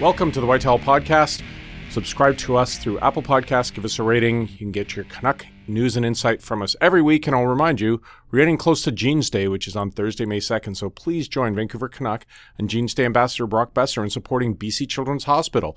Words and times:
Welcome 0.00 0.32
to 0.32 0.40
the 0.40 0.46
White 0.46 0.62
Towel 0.62 0.78
Podcast. 0.78 1.42
Subscribe 1.90 2.38
to 2.38 2.56
us 2.56 2.78
through 2.78 2.98
Apple 3.00 3.22
Podcasts. 3.22 3.70
Give 3.70 3.84
us 3.84 3.98
a 3.98 4.02
rating. 4.02 4.48
You 4.48 4.56
can 4.56 4.72
get 4.72 4.96
your 4.96 5.04
Canuck 5.04 5.44
news 5.66 5.94
and 5.94 6.06
insight 6.06 6.40
from 6.40 6.62
us 6.62 6.74
every 6.80 7.02
week. 7.02 7.26
And 7.26 7.36
I'll 7.36 7.44
remind 7.44 7.82
you, 7.82 8.00
we're 8.30 8.38
getting 8.38 8.56
close 8.56 8.82
to 8.84 8.92
Jeans 8.92 9.28
Day, 9.28 9.46
which 9.46 9.68
is 9.68 9.76
on 9.76 9.90
Thursday, 9.90 10.24
May 10.24 10.38
2nd. 10.38 10.78
So 10.78 10.88
please 10.88 11.28
join 11.28 11.54
Vancouver 11.54 11.86
Canuck 11.86 12.24
and 12.56 12.70
Jeans 12.70 12.94
Day 12.94 13.04
Ambassador 13.04 13.46
Brock 13.46 13.74
Boeser 13.74 14.02
in 14.02 14.08
supporting 14.08 14.56
BC 14.56 14.88
Children's 14.88 15.24
Hospital. 15.24 15.76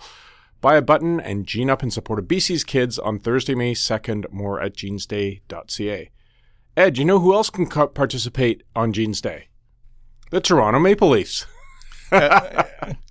Buy 0.61 0.77
a 0.77 0.81
button 0.81 1.19
and 1.19 1.45
gene 1.45 1.69
up 1.69 1.83
in 1.83 1.91
support 1.91 2.17
of 2.17 2.25
BC's 2.25 2.63
kids 2.63 2.97
on 2.97 3.19
Thursday, 3.19 3.55
May 3.55 3.73
2nd. 3.73 4.31
More 4.31 4.61
at 4.61 4.73
jeansday.ca. 4.73 6.11
Ed, 6.77 6.97
you 6.97 7.03
know 7.03 7.19
who 7.19 7.33
else 7.33 7.49
can 7.49 7.67
co- 7.67 7.87
participate 7.87 8.63
on 8.73 8.93
Jeans 8.93 9.19
Day? 9.19 9.49
The 10.31 10.39
Toronto 10.39 10.79
Maple 10.79 11.09
Leafs. 11.09 11.45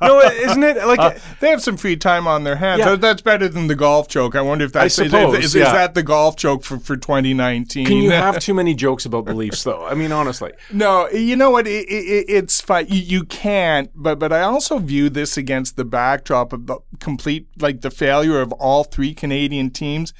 no, 0.00 0.20
isn't 0.20 0.62
it 0.62 0.76
like 0.86 0.98
Uh, 0.98 1.12
they 1.40 1.48
have 1.48 1.62
some 1.62 1.76
free 1.76 1.96
time 1.96 2.26
on 2.26 2.44
their 2.44 2.56
hands. 2.56 2.80
Yeah. 2.80 2.96
That's 2.96 3.22
better 3.22 3.48
than 3.48 3.66
the 3.66 3.74
golf 3.74 4.08
joke. 4.08 4.34
I 4.34 4.40
wonder 4.40 4.64
if 4.64 4.72
that's 4.72 4.98
is- 4.98 5.10
suppose, 5.10 5.38
is, 5.38 5.44
is, 5.44 5.54
yeah. 5.54 5.72
that 5.72 5.94
the 5.94 6.02
golf 6.02 6.36
joke 6.36 6.64
for, 6.64 6.78
for 6.78 6.96
2019? 6.96 7.86
Can 7.86 7.96
you 7.98 8.10
have 8.10 8.38
too 8.40 8.54
many 8.54 8.74
jokes 8.74 9.06
about 9.06 9.26
the 9.26 9.34
Leafs, 9.34 9.62
though? 9.64 9.86
I 9.86 9.94
mean, 9.94 10.12
honestly. 10.12 10.52
No, 10.72 11.08
you 11.10 11.36
know 11.36 11.50
what? 11.50 11.66
It, 11.66 11.88
it, 11.88 12.26
it's 12.28 12.60
fine. 12.60 12.86
You, 12.88 13.00
you 13.00 13.24
can't, 13.24 13.90
but 13.94 14.18
but 14.18 14.32
I 14.32 14.42
also 14.42 14.78
view 14.78 15.08
this 15.08 15.36
against 15.36 15.76
the 15.76 15.84
backdrop 15.84 16.52
of 16.52 16.66
the 16.66 16.78
complete 17.00 17.46
like 17.58 17.80
the 17.82 17.90
failure 17.90 18.40
of 18.40 18.52
all 18.52 18.84
three 18.84 19.14
Canadian 19.14 19.70
teams. 19.70 20.12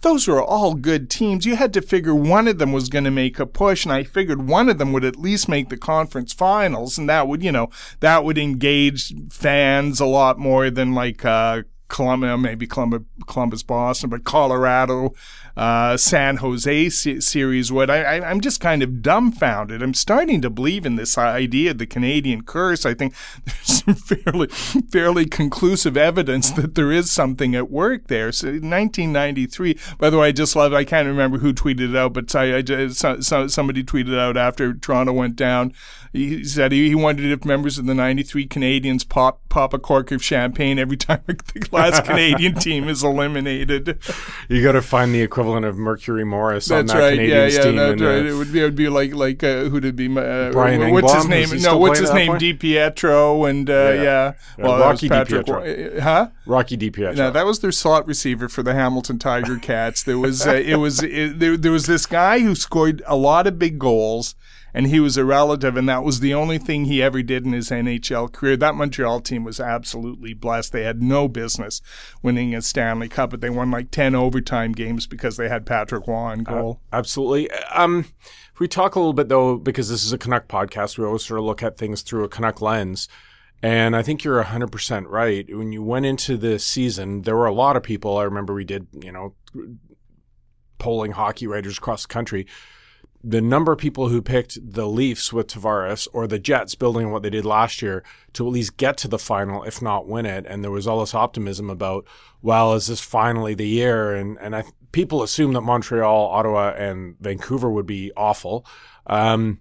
Those 0.00 0.28
were 0.28 0.42
all 0.42 0.74
good 0.74 1.08
teams. 1.08 1.46
You 1.46 1.56
had 1.56 1.72
to 1.72 1.80
figure 1.80 2.14
one 2.14 2.46
of 2.46 2.58
them 2.58 2.72
was 2.72 2.90
going 2.90 3.04
to 3.04 3.10
make 3.10 3.38
a 3.38 3.46
push, 3.46 3.86
and 3.86 3.92
I 3.92 4.02
figured 4.04 4.46
one 4.46 4.68
of 4.68 4.76
them 4.76 4.92
would 4.92 5.02
at 5.02 5.16
least 5.16 5.48
make 5.48 5.70
the 5.70 5.78
conference 5.78 6.34
finals, 6.34 6.98
and 6.98 7.08
that 7.08 7.26
would, 7.26 7.42
you 7.42 7.50
know, 7.50 7.70
that 8.00 8.22
would 8.22 8.33
engage 8.38 9.12
fans 9.30 10.00
a 10.00 10.06
lot 10.06 10.38
more 10.38 10.70
than 10.70 10.94
like 10.94 11.24
uh, 11.24 11.62
Columbia, 11.94 12.36
maybe 12.36 12.66
Columbus, 12.66 13.02
Columbus, 13.28 13.62
Boston, 13.62 14.10
but 14.10 14.24
Colorado, 14.24 15.14
uh, 15.56 15.96
San 15.96 16.38
Jose 16.38 16.88
se- 16.88 17.20
series 17.20 17.70
would. 17.70 17.88
I, 17.88 17.98
I, 18.02 18.30
I'm 18.30 18.40
just 18.40 18.60
kind 18.60 18.82
of 18.82 19.00
dumbfounded. 19.00 19.80
I'm 19.80 19.94
starting 19.94 20.42
to 20.42 20.50
believe 20.50 20.84
in 20.84 20.96
this 20.96 21.16
idea 21.16 21.70
of 21.70 21.78
the 21.78 21.86
Canadian 21.86 22.42
curse. 22.42 22.84
I 22.84 22.94
think 22.94 23.14
there's 23.44 23.84
some 23.84 23.94
fairly, 23.94 24.48
fairly 24.48 25.24
conclusive 25.24 25.96
evidence 25.96 26.50
that 26.50 26.74
there 26.74 26.90
is 26.90 27.12
something 27.12 27.54
at 27.54 27.70
work 27.70 28.08
there. 28.08 28.32
So 28.32 28.48
1993, 28.48 29.78
by 29.96 30.10
the 30.10 30.18
way, 30.18 30.28
I 30.28 30.32
just 30.32 30.56
love, 30.56 30.72
I 30.72 30.82
can't 30.82 31.06
remember 31.06 31.38
who 31.38 31.54
tweeted 31.54 31.90
it 31.90 31.96
out, 31.96 32.12
but 32.12 32.34
I, 32.34 32.56
I 32.56 32.62
just, 32.62 32.98
so, 32.98 33.20
so, 33.20 33.46
somebody 33.46 33.84
tweeted 33.84 34.18
out 34.18 34.36
after 34.36 34.74
Toronto 34.74 35.12
went 35.12 35.36
down. 35.36 35.72
He 36.12 36.42
said 36.42 36.72
he, 36.72 36.94
wondered 36.94 37.26
if 37.26 37.44
members 37.44 37.78
of 37.78 37.86
the 37.86 37.94
93 37.94 38.46
Canadians 38.46 39.04
pop, 39.04 39.40
pop 39.54 39.72
a 39.72 39.78
cork 39.78 40.10
of 40.10 40.20
champagne 40.20 40.80
every 40.80 40.96
time 40.96 41.22
the 41.26 41.68
last 41.70 42.04
Canadian 42.04 42.54
team 42.66 42.88
is 42.88 43.04
eliminated. 43.04 44.00
You 44.48 44.64
got 44.64 44.72
to 44.72 44.82
find 44.82 45.14
the 45.14 45.22
equivalent 45.22 45.64
of 45.64 45.78
Mercury 45.78 46.24
Morris 46.24 46.72
on 46.72 46.86
that 46.86 46.94
right. 46.94 47.10
Canadians 47.12 47.54
yeah, 47.54 47.60
yeah, 47.60 47.64
team. 47.64 47.76
that's 47.76 48.02
uh. 48.02 48.04
It 48.04 48.32
would 48.36 48.52
be, 48.52 48.60
it 48.60 48.64
would 48.64 48.74
be 48.74 48.88
like, 48.88 49.14
like 49.14 49.44
uh, 49.44 49.64
who 49.66 49.78
did 49.78 49.94
be? 49.94 50.06
Uh, 50.06 50.50
Brian 50.50 50.90
what's 50.92 51.12
his 51.12 51.28
name? 51.28 51.48
No, 51.62 51.78
what's 51.78 52.00
his 52.00 52.12
name? 52.12 52.30
point? 52.30 52.40
Di 52.40 52.52
Pietro 52.52 53.44
and 53.44 53.70
uh, 53.70 53.72
Yeah. 53.72 53.92
yeah. 53.92 54.32
Yeah, 54.58 54.64
Well, 54.64 54.80
Rocky 54.80 55.08
Patrick. 55.08 55.46
Pietro. 55.46 55.62
uh, 55.62 56.00
Huh? 56.02 56.28
Rocky 56.46 56.76
DiPietro. 56.76 57.16
No, 57.16 57.30
that 57.30 57.46
was 57.46 57.60
their 57.60 57.72
slot 57.72 58.08
receiver 58.08 58.48
for 58.48 58.64
the 58.64 58.74
Hamilton 58.74 59.20
Tiger 59.20 59.56
Cats. 59.58 60.02
There 60.02 60.18
was 60.18 60.46
uh, 60.46 60.54
it 60.54 60.76
was 60.76 61.00
it, 61.02 61.38
there, 61.38 61.56
there 61.56 61.72
was 61.72 61.86
this 61.86 62.06
guy 62.06 62.40
who 62.40 62.56
scored 62.56 63.02
a 63.06 63.16
lot 63.16 63.46
of 63.46 63.58
big 63.58 63.78
goals, 63.78 64.34
and 64.74 64.88
he 64.88 64.98
was 64.98 65.16
a 65.16 65.24
relative, 65.24 65.76
and 65.76 65.88
that 65.88 66.02
was 66.02 66.18
the 66.18 66.34
only 66.34 66.58
thing 66.58 66.84
he 66.84 67.00
ever 67.00 67.22
did 67.22 67.46
in 67.46 67.52
his 67.52 67.70
NHL 67.70 68.32
career. 68.32 68.56
That 68.56 68.74
Montreal 68.74 69.20
team 69.20 69.44
was 69.44 69.60
absolutely 69.60 70.34
blessed. 70.34 70.72
They 70.72 70.82
had 70.82 71.00
no 71.00 71.28
business 71.28 71.80
winning 72.22 72.54
a 72.54 72.60
Stanley 72.60 73.08
Cup, 73.08 73.30
but 73.30 73.40
they 73.40 73.50
won 73.50 73.70
like 73.70 73.92
ten 73.92 74.16
overtime 74.16 74.72
games 74.72 75.06
because 75.06 75.36
they 75.36 75.48
had 75.48 75.64
Patrick 75.64 76.08
Roy 76.08 76.32
in 76.32 76.42
goal. 76.42 76.80
Absolutely. 76.92 77.50
Um, 77.72 78.06
if 78.52 78.58
we 78.58 78.66
talk 78.66 78.96
a 78.96 78.98
little 78.98 79.12
bit 79.12 79.28
though, 79.28 79.56
because 79.56 79.88
this 79.88 80.04
is 80.04 80.12
a 80.12 80.18
Canuck 80.18 80.48
podcast, 80.48 80.98
we 80.98 81.04
always 81.04 81.24
sort 81.24 81.38
of 81.38 81.46
look 81.46 81.62
at 81.62 81.78
things 81.78 82.02
through 82.02 82.24
a 82.24 82.28
Canuck 82.28 82.60
lens. 82.60 83.08
And 83.62 83.96
I 83.96 84.02
think 84.02 84.24
you're 84.24 84.44
100% 84.44 85.06
right. 85.08 85.46
When 85.56 85.72
you 85.72 85.82
went 85.82 86.04
into 86.04 86.36
the 86.36 86.58
season, 86.58 87.22
there 87.22 87.34
were 87.34 87.46
a 87.46 87.52
lot 87.52 87.76
of 87.76 87.82
people. 87.82 88.18
I 88.18 88.24
remember 88.24 88.52
we 88.52 88.64
did, 88.64 88.88
you 88.92 89.10
know, 89.10 89.34
polling 90.78 91.12
hockey 91.12 91.46
writers 91.46 91.78
across 91.78 92.02
the 92.02 92.12
country. 92.12 92.46
The 93.26 93.40
number 93.40 93.72
of 93.72 93.78
people 93.78 94.10
who 94.10 94.20
picked 94.20 94.58
the 94.74 94.86
Leafs 94.86 95.32
with 95.32 95.46
Tavares 95.46 96.06
or 96.12 96.26
the 96.26 96.38
Jets 96.38 96.74
building 96.74 97.06
on 97.06 97.12
what 97.12 97.22
they 97.22 97.30
did 97.30 97.46
last 97.46 97.80
year 97.80 98.04
to 98.34 98.46
at 98.46 98.52
least 98.52 98.76
get 98.76 98.98
to 98.98 99.08
the 99.08 99.18
final, 99.18 99.62
if 99.62 99.80
not 99.80 100.06
win 100.06 100.26
it. 100.26 100.44
And 100.46 100.62
there 100.62 100.70
was 100.70 100.86
all 100.86 101.00
this 101.00 101.14
optimism 101.14 101.70
about, 101.70 102.06
well, 102.42 102.74
is 102.74 102.88
this 102.88 103.00
finally 103.00 103.54
the 103.54 103.66
year? 103.66 104.12
And, 104.12 104.36
and 104.42 104.54
I, 104.54 104.64
people 104.92 105.22
assume 105.22 105.54
that 105.54 105.62
Montreal, 105.62 106.26
Ottawa, 106.26 106.74
and 106.76 107.16
Vancouver 107.18 107.70
would 107.70 107.86
be 107.86 108.12
awful. 108.14 108.66
Um, 109.06 109.60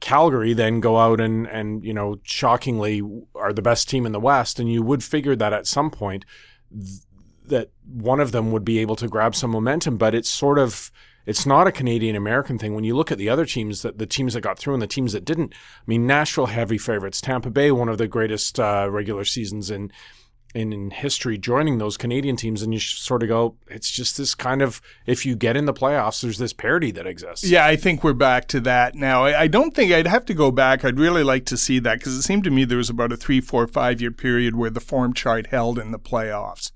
Calgary 0.00 0.52
then 0.52 0.80
go 0.80 0.98
out 0.98 1.20
and, 1.20 1.46
and, 1.46 1.84
you 1.84 1.94
know, 1.94 2.18
shockingly 2.24 3.02
are 3.36 3.52
the 3.52 3.62
best 3.62 3.88
team 3.88 4.04
in 4.04 4.10
the 4.10 4.18
West. 4.18 4.58
And 4.58 4.68
you 4.68 4.82
would 4.82 5.04
figure 5.04 5.36
that 5.36 5.52
at 5.52 5.68
some 5.68 5.92
point 5.92 6.24
th- 6.72 7.02
that 7.46 7.70
one 7.86 8.18
of 8.18 8.32
them 8.32 8.50
would 8.50 8.64
be 8.64 8.80
able 8.80 8.96
to 8.96 9.06
grab 9.06 9.36
some 9.36 9.52
momentum, 9.52 9.96
but 9.96 10.12
it's 10.12 10.28
sort 10.28 10.58
of, 10.58 10.90
it's 11.26 11.46
not 11.46 11.66
a 11.66 11.72
Canadian 11.72 12.16
American 12.16 12.58
thing. 12.58 12.74
When 12.74 12.84
you 12.84 12.96
look 12.96 13.10
at 13.10 13.18
the 13.18 13.28
other 13.28 13.46
teams 13.46 13.82
that 13.82 13.98
the 13.98 14.06
teams 14.06 14.34
that 14.34 14.42
got 14.42 14.58
through 14.58 14.74
and 14.74 14.82
the 14.82 14.86
teams 14.86 15.12
that 15.12 15.24
didn't, 15.24 15.52
I 15.54 15.84
mean, 15.86 16.06
Nashville 16.06 16.46
heavy 16.46 16.78
favorites, 16.78 17.20
Tampa 17.20 17.50
Bay, 17.50 17.70
one 17.70 17.88
of 17.88 17.98
the 17.98 18.08
greatest 18.08 18.60
uh, 18.60 18.88
regular 18.90 19.24
seasons 19.24 19.70
in, 19.70 19.90
in 20.54 20.72
in 20.72 20.90
history, 20.90 21.36
joining 21.38 21.78
those 21.78 21.96
Canadian 21.96 22.36
teams, 22.36 22.62
and 22.62 22.72
you 22.72 22.80
sort 22.80 23.22
of 23.22 23.28
go, 23.28 23.56
it's 23.66 23.90
just 23.90 24.16
this 24.18 24.34
kind 24.34 24.62
of 24.62 24.80
if 25.06 25.26
you 25.26 25.34
get 25.34 25.56
in 25.56 25.64
the 25.64 25.74
playoffs, 25.74 26.20
there's 26.20 26.38
this 26.38 26.52
parity 26.52 26.90
that 26.92 27.06
exists. 27.06 27.48
Yeah, 27.48 27.66
I 27.66 27.76
think 27.76 28.04
we're 28.04 28.12
back 28.12 28.46
to 28.48 28.60
that 28.60 28.94
now. 28.94 29.24
I, 29.24 29.42
I 29.42 29.46
don't 29.48 29.74
think 29.74 29.92
I'd 29.92 30.06
have 30.06 30.24
to 30.26 30.34
go 30.34 30.50
back. 30.50 30.84
I'd 30.84 31.00
really 31.00 31.24
like 31.24 31.46
to 31.46 31.56
see 31.56 31.78
that 31.80 31.98
because 31.98 32.14
it 32.14 32.22
seemed 32.22 32.44
to 32.44 32.50
me 32.50 32.64
there 32.64 32.78
was 32.78 32.90
about 32.90 33.12
a 33.12 33.16
three, 33.16 33.40
four, 33.40 33.66
five 33.66 34.00
year 34.00 34.12
period 34.12 34.56
where 34.56 34.70
the 34.70 34.80
form 34.80 35.12
chart 35.12 35.48
held 35.48 35.78
in 35.78 35.90
the 35.90 35.98
playoffs. 35.98 36.70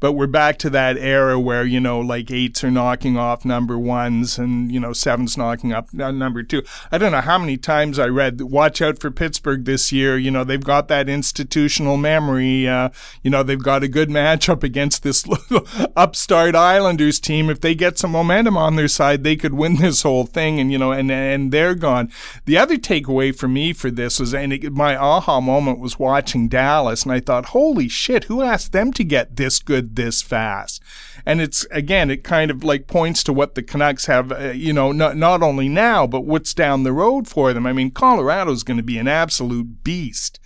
But 0.00 0.12
we're 0.12 0.26
back 0.26 0.56
to 0.58 0.70
that 0.70 0.96
era 0.96 1.38
where, 1.38 1.64
you 1.64 1.78
know, 1.78 2.00
like 2.00 2.30
eights 2.30 2.64
are 2.64 2.70
knocking 2.70 3.18
off 3.18 3.44
number 3.44 3.78
ones 3.78 4.38
and, 4.38 4.72
you 4.72 4.80
know, 4.80 4.94
sevens 4.94 5.36
knocking 5.36 5.74
up 5.74 5.88
uh, 5.98 6.10
number 6.10 6.42
two. 6.42 6.62
I 6.90 6.96
don't 6.96 7.12
know 7.12 7.20
how 7.20 7.38
many 7.38 7.58
times 7.58 7.98
I 7.98 8.06
read, 8.06 8.40
watch 8.40 8.80
out 8.80 8.98
for 8.98 9.10
Pittsburgh 9.10 9.66
this 9.66 9.92
year. 9.92 10.16
You 10.16 10.30
know, 10.30 10.42
they've 10.42 10.64
got 10.64 10.88
that 10.88 11.10
institutional 11.10 11.98
memory. 11.98 12.66
Uh, 12.66 12.88
you 13.22 13.30
know, 13.30 13.42
they've 13.42 13.62
got 13.62 13.82
a 13.82 13.88
good 13.88 14.08
matchup 14.08 14.62
against 14.62 15.02
this 15.02 15.22
upstart 15.96 16.54
Islanders 16.54 17.20
team. 17.20 17.50
If 17.50 17.60
they 17.60 17.74
get 17.74 17.98
some 17.98 18.12
momentum 18.12 18.56
on 18.56 18.76
their 18.76 18.88
side, 18.88 19.22
they 19.22 19.36
could 19.36 19.52
win 19.52 19.76
this 19.76 20.02
whole 20.02 20.24
thing 20.24 20.58
and, 20.58 20.72
you 20.72 20.78
know, 20.78 20.92
and, 20.92 21.10
and 21.10 21.52
they're 21.52 21.74
gone. 21.74 22.10
The 22.46 22.56
other 22.56 22.76
takeaway 22.76 23.36
for 23.36 23.48
me 23.48 23.74
for 23.74 23.90
this 23.90 24.18
was, 24.18 24.32
and 24.32 24.54
it, 24.54 24.72
my 24.72 24.96
aha 24.96 25.42
moment 25.42 25.78
was 25.78 25.98
watching 25.98 26.48
Dallas 26.48 27.02
and 27.02 27.12
I 27.12 27.20
thought, 27.20 27.46
holy 27.46 27.88
shit, 27.88 28.24
who 28.24 28.40
asked 28.40 28.72
them 28.72 28.94
to 28.94 29.04
get 29.04 29.36
this 29.36 29.58
good 29.58 29.89
this 29.94 30.22
fast? 30.22 30.82
And 31.24 31.40
it's, 31.40 31.66
again, 31.70 32.10
it 32.10 32.24
kind 32.24 32.50
of 32.50 32.64
like 32.64 32.86
points 32.86 33.22
to 33.24 33.32
what 33.32 33.54
the 33.54 33.62
Canucks 33.62 34.06
have, 34.06 34.32
uh, 34.32 34.50
you 34.50 34.72
know, 34.72 34.92
not, 34.92 35.16
not 35.16 35.42
only 35.42 35.68
now, 35.68 36.06
but 36.06 36.24
what's 36.24 36.54
down 36.54 36.82
the 36.82 36.92
road 36.92 37.28
for 37.28 37.52
them. 37.52 37.66
I 37.66 37.72
mean, 37.72 37.90
Colorado's 37.90 38.62
going 38.62 38.76
to 38.76 38.82
be 38.82 38.98
an 38.98 39.08
absolute 39.08 39.84
beast 39.84 40.40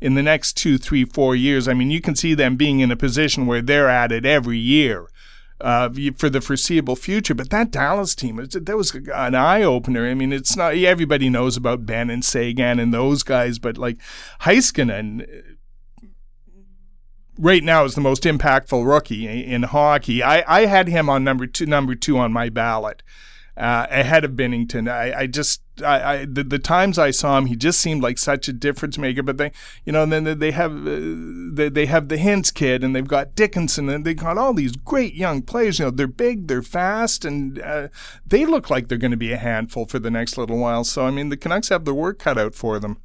in 0.00 0.14
the 0.14 0.22
next 0.22 0.56
two, 0.56 0.78
three, 0.78 1.04
four 1.04 1.34
years. 1.34 1.68
I 1.68 1.74
mean, 1.74 1.90
you 1.90 2.00
can 2.00 2.14
see 2.16 2.34
them 2.34 2.56
being 2.56 2.80
in 2.80 2.90
a 2.90 2.96
position 2.96 3.46
where 3.46 3.62
they're 3.62 3.88
at 3.88 4.12
it 4.12 4.26
every 4.26 4.58
year. 4.58 5.08
Uh, 5.58 5.88
for 6.18 6.28
the 6.28 6.42
foreseeable 6.42 6.96
future, 6.96 7.32
but 7.34 7.48
that 7.48 7.70
Dallas 7.70 8.14
team, 8.14 8.36
that 8.36 8.76
was 8.76 8.94
an 8.94 9.34
eye 9.34 9.62
opener. 9.62 10.06
I 10.06 10.12
mean, 10.12 10.30
it's 10.30 10.54
not 10.54 10.74
everybody 10.74 11.30
knows 11.30 11.56
about 11.56 11.86
Benn 11.86 12.10
and 12.10 12.22
Seguin 12.22 12.78
and 12.78 12.92
those 12.92 13.22
guys, 13.22 13.58
but 13.58 13.78
like 13.78 13.96
Heiskanen, 14.42 15.55
right 17.38 17.62
now 17.62 17.84
is 17.84 17.94
the 17.94 18.00
most 18.00 18.24
impactful 18.24 18.86
rookie 18.86 19.26
in 19.44 19.64
hockey. 19.64 20.22
I, 20.22 20.44
I 20.46 20.66
had 20.66 20.88
him 20.88 21.08
on 21.08 21.24
number 21.24 21.46
two, 21.46 21.66
number 21.66 21.94
two 21.94 22.18
on 22.18 22.32
my 22.32 22.48
ballot 22.48 23.02
uh, 23.56 23.86
ahead 23.90 24.24
of 24.24 24.32
Binnington. 24.32 24.90
I, 24.90 25.20
I 25.20 25.26
just, 25.26 25.62
I, 25.82 26.02
I 26.02 26.24
the, 26.26 26.44
the, 26.44 26.58
times 26.58 26.98
I 26.98 27.10
saw 27.10 27.38
him, 27.38 27.46
he 27.46 27.56
just 27.56 27.80
seemed 27.80 28.02
like 28.02 28.18
such 28.18 28.48
a 28.48 28.52
difference 28.52 28.98
maker. 28.98 29.22
But 29.22 29.38
they, 29.38 29.50
you 29.84 29.92
know, 29.92 30.02
and 30.02 30.12
then 30.12 30.38
they 30.38 30.50
have, 30.50 30.72
uh, 30.72 31.00
they, 31.52 31.70
they 31.70 31.86
have 31.86 32.08
the 32.08 32.18
Hintz 32.18 32.52
kid, 32.52 32.84
and 32.84 32.94
they've 32.94 33.06
got 33.06 33.34
Dickinson, 33.34 33.88
and 33.88 34.04
they've 34.04 34.16
got 34.16 34.36
all 34.36 34.52
these 34.52 34.76
great 34.76 35.14
young 35.14 35.40
players. 35.40 35.78
You 35.78 35.86
know, 35.86 35.90
they're 35.90 36.06
big, 36.06 36.48
they're 36.48 36.62
fast, 36.62 37.24
and 37.24 37.58
uh, 37.60 37.88
they 38.26 38.44
look 38.44 38.68
like 38.68 38.88
they're 38.88 38.98
going 38.98 39.10
to 39.10 39.16
be 39.16 39.32
a 39.32 39.38
handful 39.38 39.86
for 39.86 39.98
the 39.98 40.10
next 40.10 40.36
little 40.36 40.58
while. 40.58 40.84
So 40.84 41.06
I 41.06 41.10
mean, 41.10 41.30
the 41.30 41.36
Canucks 41.36 41.70
have 41.70 41.86
their 41.86 41.94
work 41.94 42.18
cut 42.18 42.36
out 42.36 42.54
for 42.54 42.78
them. 42.78 42.98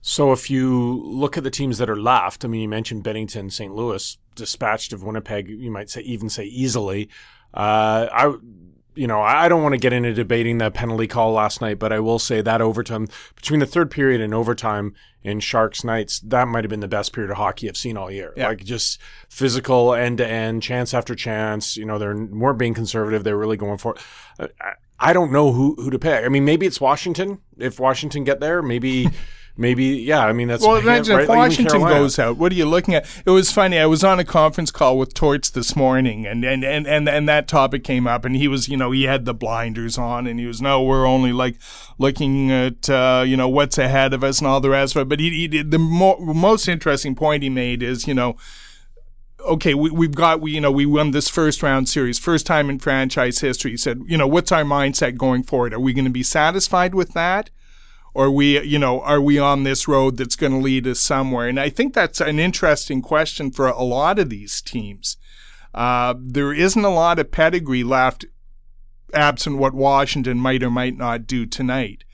So 0.00 0.32
if 0.32 0.48
you 0.48 1.02
look 1.04 1.36
at 1.36 1.44
the 1.44 1.50
teams 1.50 1.78
that 1.78 1.90
are 1.90 2.00
left, 2.00 2.44
I 2.44 2.48
mean, 2.48 2.62
you 2.62 2.68
mentioned 2.68 3.04
Binnington, 3.04 3.52
St. 3.52 3.74
Louis, 3.74 4.16
dispatched 4.34 4.92
of 4.92 5.02
Winnipeg. 5.02 5.48
You 5.48 5.70
might 5.70 5.90
say 5.90 6.02
even 6.02 6.30
say 6.30 6.44
easily. 6.44 7.08
Uh, 7.52 8.08
I 8.12 8.36
you 8.98 9.06
know, 9.06 9.22
I 9.22 9.48
don't 9.48 9.62
want 9.62 9.74
to 9.74 9.78
get 9.78 9.92
into 9.92 10.12
debating 10.12 10.58
the 10.58 10.72
penalty 10.72 11.06
call 11.06 11.30
last 11.30 11.60
night, 11.60 11.78
but 11.78 11.92
I 11.92 12.00
will 12.00 12.18
say 12.18 12.40
that 12.42 12.60
overtime 12.60 13.06
between 13.36 13.60
the 13.60 13.66
third 13.66 13.92
period 13.92 14.20
and 14.20 14.34
overtime 14.34 14.92
in 15.22 15.38
Sharks 15.38 15.84
Knights, 15.84 16.18
that 16.18 16.48
might 16.48 16.64
have 16.64 16.70
been 16.70 16.80
the 16.80 16.88
best 16.88 17.12
period 17.12 17.30
of 17.30 17.36
hockey 17.36 17.68
I've 17.68 17.76
seen 17.76 17.96
all 17.96 18.10
year. 18.10 18.32
Yeah. 18.36 18.48
Like 18.48 18.64
just 18.64 19.00
physical 19.28 19.94
end 19.94 20.18
to 20.18 20.26
end, 20.26 20.64
chance 20.64 20.92
after 20.94 21.14
chance. 21.14 21.76
You 21.76 21.84
know, 21.84 21.96
they 21.96 22.06
weren't 22.06 22.58
being 22.58 22.74
conservative; 22.74 23.22
they 23.22 23.32
were 23.32 23.38
really 23.38 23.56
going 23.56 23.78
for. 23.78 23.94
It. 24.40 24.52
I 24.98 25.12
don't 25.12 25.30
know 25.30 25.52
who 25.52 25.76
who 25.76 25.90
to 25.90 25.98
pick. 26.00 26.24
I 26.24 26.28
mean, 26.28 26.44
maybe 26.44 26.66
it's 26.66 26.80
Washington. 26.80 27.38
If 27.56 27.78
Washington 27.78 28.24
get 28.24 28.40
there, 28.40 28.62
maybe. 28.62 29.10
maybe 29.58 29.84
yeah 29.84 30.24
i 30.24 30.32
mean 30.32 30.48
that's 30.48 30.64
well 30.64 30.76
imagine 30.76 31.16
right, 31.16 31.24
if 31.24 31.28
washington 31.28 31.80
goes 31.80 32.18
out 32.18 32.36
what 32.36 32.52
are 32.52 32.54
you 32.54 32.64
looking 32.64 32.94
at 32.94 33.04
it 33.26 33.30
was 33.30 33.50
funny 33.50 33.78
i 33.78 33.84
was 33.84 34.04
on 34.04 34.18
a 34.20 34.24
conference 34.24 34.70
call 34.70 34.96
with 34.96 35.12
torts 35.12 35.50
this 35.50 35.74
morning 35.74 36.26
and 36.26 36.44
and 36.44 36.64
and 36.64 36.86
and, 36.86 37.08
and 37.08 37.28
that 37.28 37.48
topic 37.48 37.82
came 37.82 38.06
up 38.06 38.24
and 38.24 38.36
he 38.36 38.46
was 38.46 38.68
you 38.68 38.76
know 38.76 38.92
he 38.92 39.04
had 39.04 39.24
the 39.24 39.34
blinders 39.34 39.98
on 39.98 40.26
and 40.26 40.38
he 40.38 40.46
was 40.46 40.62
no 40.62 40.82
we're 40.82 41.06
only 41.06 41.32
like 41.32 41.56
looking 41.98 42.52
at 42.52 42.88
uh, 42.88 43.24
you 43.26 43.36
know 43.36 43.48
what's 43.48 43.76
ahead 43.76 44.14
of 44.14 44.22
us 44.22 44.38
and 44.38 44.46
all 44.46 44.60
the 44.60 44.70
rest 44.70 44.94
of 44.94 45.02
it 45.02 45.08
but 45.08 45.18
he, 45.18 45.30
he 45.30 45.48
did 45.48 45.72
the 45.72 45.78
mo- 45.78 46.18
most 46.20 46.68
interesting 46.68 47.16
point 47.16 47.42
he 47.42 47.50
made 47.50 47.82
is 47.82 48.06
you 48.06 48.14
know 48.14 48.36
okay, 49.40 49.72
we, 49.72 49.90
we've 49.90 50.14
got, 50.14 50.40
we, 50.40 50.52
you 50.52 50.60
know, 50.60 50.72
we 50.72 50.84
won 50.84 51.12
this 51.12 51.28
first 51.28 51.62
round 51.62 51.88
series, 51.88 52.18
first 52.18 52.44
time 52.44 52.68
in 52.68 52.78
franchise 52.78 53.38
history. 53.38 53.72
He 53.72 53.76
said, 53.76 54.02
you 54.06 54.18
know, 54.18 54.26
what's 54.26 54.52
our 54.52 54.64
mindset 54.64 55.16
going 55.16 55.42
forward? 55.42 55.72
Are 55.72 55.80
we 55.80 55.92
going 55.92 56.04
to 56.04 56.10
be 56.10 56.22
satisfied 56.22 56.94
with 56.94 57.12
that? 57.14 57.50
Or 58.14 58.30
we, 58.30 58.60
you 58.62 58.78
know, 58.78 59.00
are 59.02 59.20
we 59.20 59.38
on 59.38 59.62
this 59.62 59.86
road 59.86 60.16
that's 60.16 60.36
going 60.36 60.52
to 60.52 60.58
lead 60.58 60.86
us 60.86 61.00
somewhere? 61.00 61.48
And 61.48 61.58
I 61.58 61.68
think 61.68 61.94
that's 61.94 62.20
an 62.20 62.38
interesting 62.38 63.02
question 63.02 63.50
for 63.50 63.68
a 63.68 63.82
lot 63.82 64.18
of 64.18 64.30
these 64.30 64.60
teams. 64.60 65.16
Uh, 65.74 66.14
there 66.18 66.52
isn't 66.52 66.84
a 66.84 66.88
lot 66.88 67.18
of 67.18 67.30
pedigree 67.30 67.84
left, 67.84 68.24
absent 69.14 69.58
what 69.58 69.74
Washington 69.74 70.38
might 70.38 70.62
or 70.62 70.70
might 70.70 70.96
not 70.96 71.26
do 71.26 71.46
tonight 71.46 72.04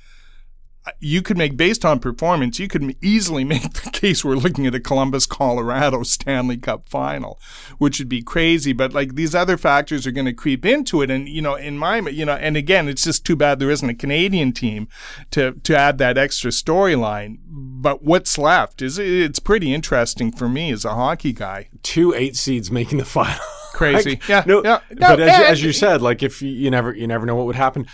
you 1.00 1.22
could 1.22 1.38
make 1.38 1.56
based 1.56 1.84
on 1.84 1.98
performance, 1.98 2.58
you 2.58 2.68
could 2.68 2.96
easily 3.02 3.44
make 3.54 3.72
the 3.72 3.90
case 3.90 4.24
we're 4.24 4.34
looking 4.34 4.66
at 4.66 4.74
a 4.74 4.80
Columbus, 4.80 5.26
Colorado 5.26 6.02
Stanley 6.02 6.56
Cup 6.56 6.88
final, 6.88 7.38
which 7.78 7.98
would 7.98 8.08
be 8.08 8.22
crazy. 8.22 8.72
But 8.72 8.92
like 8.92 9.14
these 9.14 9.34
other 9.34 9.56
factors 9.56 10.06
are 10.06 10.12
going 10.12 10.26
to 10.26 10.32
creep 10.32 10.64
into 10.64 11.02
it. 11.02 11.10
And, 11.10 11.28
you 11.28 11.42
know, 11.42 11.54
in 11.54 11.78
my, 11.78 11.98
you 11.98 12.24
know, 12.24 12.34
and 12.34 12.56
again, 12.56 12.88
it's 12.88 13.04
just 13.04 13.24
too 13.24 13.36
bad 13.36 13.58
there 13.58 13.70
isn't 13.70 13.88
a 13.88 13.94
Canadian 13.94 14.52
team 14.52 14.88
to, 15.30 15.52
to 15.52 15.76
add 15.76 15.98
that 15.98 16.18
extra 16.18 16.50
storyline. 16.50 17.38
But 17.46 18.02
what's 18.02 18.38
left 18.38 18.82
is 18.82 18.98
it's 18.98 19.38
pretty 19.38 19.72
interesting 19.72 20.32
for 20.32 20.48
me 20.48 20.70
as 20.70 20.84
a 20.84 20.94
hockey 20.94 21.32
guy. 21.32 21.68
Two 21.82 22.14
eight 22.14 22.36
seeds 22.36 22.70
making 22.70 22.98
the 22.98 23.04
final. 23.04 23.40
Crazy. 23.74 24.10
like, 24.10 24.28
yeah. 24.28 24.44
No, 24.46 24.62
yeah. 24.62 24.80
But 24.88 25.18
no, 25.18 25.24
as, 25.24 25.40
as 25.40 25.62
you 25.62 25.72
said, 25.72 26.00
like 26.00 26.22
if 26.22 26.40
you, 26.40 26.50
you 26.50 26.70
never, 26.70 26.94
you 26.94 27.08
never 27.08 27.26
know 27.26 27.34
what 27.34 27.46
would 27.46 27.56
happen 27.56 27.86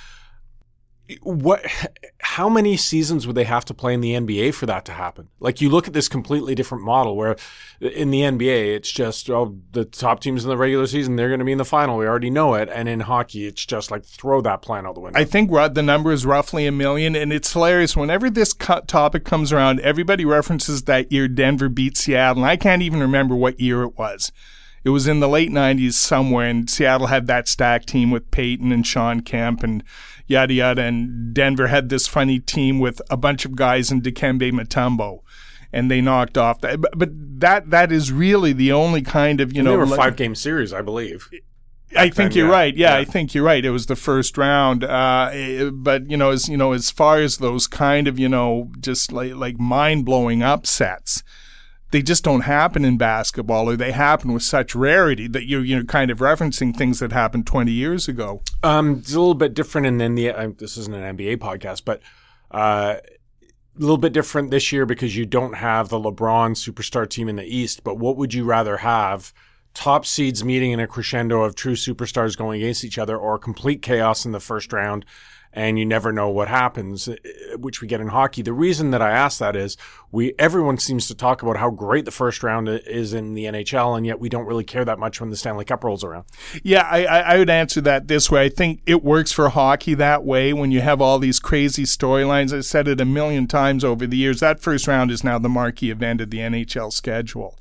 what 1.23 1.65
how 2.21 2.49
many 2.49 2.77
seasons 2.77 3.27
would 3.27 3.37
they 3.37 3.45
have 3.45 3.65
to 3.65 3.75
play 3.75 3.95
in 3.95 4.01
the 4.01 4.13
NBA 4.13 4.55
for 4.55 4.67
that 4.67 4.85
to 4.87 4.93
happen? 4.93 5.29
Like 5.41 5.61
you 5.61 5.69
look 5.71 5.87
at 5.87 5.95
this 5.95 6.09
completely 6.09 6.55
different 6.55 6.85
model 6.85 7.17
where 7.17 7.37
in 7.81 8.11
the 8.11 8.21
NBA 8.21 8.77
it's 8.77 8.91
just 8.91 9.31
oh 9.31 9.59
the 9.73 9.85
top 9.85 10.21
teams 10.21 10.45
in 10.45 10.51
the 10.51 10.57
regular 10.57 10.87
season 10.87 11.17
they're 11.17 11.29
going 11.29 11.41
to 11.41 11.45
be 11.45 11.53
in 11.53 11.59
the 11.59 11.65
final 11.65 11.97
we 11.97 12.07
already 12.07 12.31
know 12.31 12.55
it 12.55 12.69
and 12.69 12.89
in 12.89 13.01
hockey 13.01 13.47
it's 13.47 13.65
just 13.65 13.91
like 13.91 14.05
throw 14.05 14.41
that 14.41 14.63
plan 14.63 14.87
out 14.87 14.95
the 14.95 15.01
window. 15.01 15.19
I 15.19 15.25
think 15.25 15.51
Rod 15.51 15.75
the 15.75 15.83
number 15.83 16.13
is 16.13 16.25
roughly 16.27 16.67
a 16.67 16.73
million 16.73 17.17
and 17.17 17.33
it's 17.33 17.53
hilarious 17.53 17.97
whenever 17.97 18.31
this 18.31 18.53
co- 18.53 18.81
topic 18.81 19.25
comes 19.25 19.53
around 19.53 19.81
everybody 19.81 20.25
references 20.25 20.83
that 20.83 21.11
year 21.11 21.29
Denver 21.29 21.69
beat 21.69 21.97
Seattle 21.97 22.43
and 22.43 22.51
I 22.51 22.57
can't 22.57 22.83
even 22.83 23.01
remember 23.01 23.35
what 23.35 23.61
year 23.61 23.83
it 23.83 23.99
was. 23.99 24.33
It 24.83 24.91
was 24.91 25.07
in 25.07 25.21
the 25.21 25.29
late 25.29 25.51
90s 25.51 25.93
somewhere, 25.93 26.47
and 26.47 26.69
Seattle 26.69 27.09
had 27.09 27.27
that 27.27 27.49
stack 27.49 27.85
team 27.85 28.11
with 28.11 28.31
Payton 28.31 28.73
and 28.73 28.87
Shawn 28.87 29.21
Kemp 29.21 29.63
and 29.63 29.85
yada 30.27 30.55
yada. 30.55 30.83
And 30.83 31.35
Denver 31.35 31.67
had 31.67 31.89
this 31.91 32.07
funny 32.07 32.39
team 32.39 32.79
with 32.79 33.03
a 33.11 33.17
bunch 33.17 33.45
of 33.45 33.57
guys 33.57 33.91
in 33.91 34.01
Dikembe 34.01 34.53
Mutombo. 34.53 35.21
And 35.73 35.91
they 35.91 36.01
knocked 36.01 36.37
off 36.37 36.61
that, 36.63 36.81
but, 36.81 36.99
but 36.99 37.11
that 37.41 37.71
that 37.71 37.93
is 37.93 38.11
really 38.11 38.53
the 38.53 38.73
only 38.73 39.03
kind 39.03 39.41
of 39.41 39.53
you 39.53 39.61
and 39.61 39.67
know. 39.67 39.71
They 39.73 39.77
were 39.77 39.97
five 39.97 40.17
game 40.17 40.35
series, 40.35 40.73
I 40.73 40.83
believe. 40.83 41.29
I 41.97 42.09
think 42.09 42.35
you're 42.35 42.47
yeah. 42.47 42.53
right. 42.53 42.77
Yeah, 42.77 42.95
yeah, 42.95 43.01
I 43.01 43.05
think 43.05 43.35
you're 43.35 43.45
right. 43.45 43.65
It 43.65 43.71
was 43.71 43.87
the 43.87 43.97
first 43.97 44.39
round. 44.39 44.85
Uh, 44.85 45.31
eh, 45.33 45.71
but 45.73 46.09
you 46.11 46.17
know, 46.17 46.31
as 46.31 46.49
you 46.49 46.57
know, 46.57 46.73
as 46.73 46.91
far 46.91 47.19
as 47.19 47.39
those 47.39 47.67
kind 47.67 48.07
of 48.07 48.19
you 48.19 48.29
know, 48.29 48.71
just 48.81 49.13
like 49.13 49.35
like 49.35 49.59
mind 49.59 50.05
blowing 50.05 50.43
upsets, 50.43 51.23
they 51.91 52.03
just 52.03 52.23
don't 52.25 52.43
happen 52.43 52.85
in 52.85 52.97
basketball 52.97 53.69
or 53.69 53.77
they 53.77 53.93
happen 53.93 54.33
with 54.33 54.43
such 54.43 54.75
rarity 54.75 55.27
that 55.29 55.47
you're, 55.47 55.65
you're 55.65 55.85
kind 55.85 56.11
of 56.11 56.19
referencing 56.19 56.75
things 56.75 57.01
that 57.01 57.13
happened 57.13 57.47
20 57.47 57.73
years 57.73 58.09
ago. 58.09 58.43
Um, 58.63 58.99
it's 58.99 59.13
a 59.13 59.19
little 59.19 59.35
bit 59.35 59.55
different. 59.55 59.87
And 59.87 60.01
then 60.01 60.15
the, 60.15 60.31
uh, 60.31 60.51
this 60.57 60.77
isn't 60.77 60.95
an 60.95 61.17
NBA 61.17 61.39
podcast, 61.39 61.83
but, 61.85 62.01
uh, 62.51 62.97
a 63.77 63.81
little 63.81 63.99
bit 63.99 64.13
different 64.13 64.51
this 64.51 64.73
year 64.73 64.85
because 64.85 65.17
you 65.17 65.25
don't 65.25 65.55
have 65.55 65.89
the 65.89 65.99
LeBron 65.99 66.53
superstar 66.53 67.09
team 67.09 67.29
in 67.29 67.37
the 67.37 67.45
East. 67.45 67.83
But 67.83 67.99
what 67.99 68.17
would 68.17 68.35
you 68.35 68.45
rather 68.45 68.79
have? 68.79 69.33
Top 69.73 70.05
seeds 70.05 70.45
meeting 70.45 70.73
in 70.73 70.81
a 70.81 70.87
crescendo 70.89 71.43
of 71.43 71.55
true 71.55 71.77
superstars 71.77 72.37
going 72.37 72.61
against 72.61 72.85
each 72.85 72.99
other, 72.99 73.17
or 73.17 73.39
complete 73.39 73.83
chaos 73.83 74.27
in 74.27 74.33
the 74.33 74.41
first 74.41 74.73
round 74.73 75.07
and 75.53 75.79
you 75.79 75.85
never 75.85 76.13
know 76.13 76.29
what 76.29 76.49
happens, 76.49 77.09
uh, 77.09 77.17
which 77.59 77.81
we 77.81 77.89
get 77.89 78.01
in 78.01 78.09
hockey. 78.09 78.43
The 78.43 78.53
reason 78.53 78.93
that 78.93 79.03
I 79.03 79.11
ask 79.11 79.39
that 79.39 79.57
is 79.57 79.77
we 80.13 80.33
everyone 80.39 80.79
seems 80.79 81.09
to 81.09 81.15
talk 81.15 81.43
about 81.43 81.57
how 81.57 81.71
great 81.71 82.05
the 82.05 82.11
first 82.11 82.43
round 82.43 82.69
is 82.69 83.13
in 83.13 83.35
the 83.35 83.45
NHL, 83.45 83.97
and 83.97 84.07
yet 84.07 84.21
we 84.21 84.29
don't 84.29 84.47
really 84.47 84.65
care 84.65 84.85
that 84.85 84.99
much 84.99 85.21
when 85.21 85.31
the 85.31 85.37
Stanley 85.37 85.65
Cup 85.65 85.83
rolls 85.83 86.05
around. 86.05 86.25
Yeah, 86.63 86.87
I, 86.89 87.05
I 87.05 87.39
would 87.39 87.51
answer 87.51 87.81
that 87.83 88.09
this 88.09 88.31
way. 88.31 88.45
I 88.45 88.49
think 88.49 88.81
it 88.87 89.03
works 89.03 89.33
for 89.33 89.49
hockey 89.49 89.95
that 89.95 90.25
way 90.25 90.53
when 90.53 90.71
you 90.71 90.81
have 90.81 91.01
all 91.01 91.19
these 91.19 91.41
crazy 91.41 91.85
storylines. 91.85 92.55
I've 92.55 92.65
said 92.65 92.87
it 92.87 93.01
a 93.01 93.05
million 93.05 93.47
times 93.47 93.85
over 93.85 94.07
the 94.07 94.17
years. 94.17 94.41
That 94.41 94.61
first 94.61 94.87
round 94.87 95.11
is 95.11 95.25
now 95.25 95.39
the 95.39 95.49
marquee 95.49 95.91
event 95.91 96.21
of 96.21 96.31
the 96.31 96.39
NHL 96.39 96.93
schedule. 96.93 97.59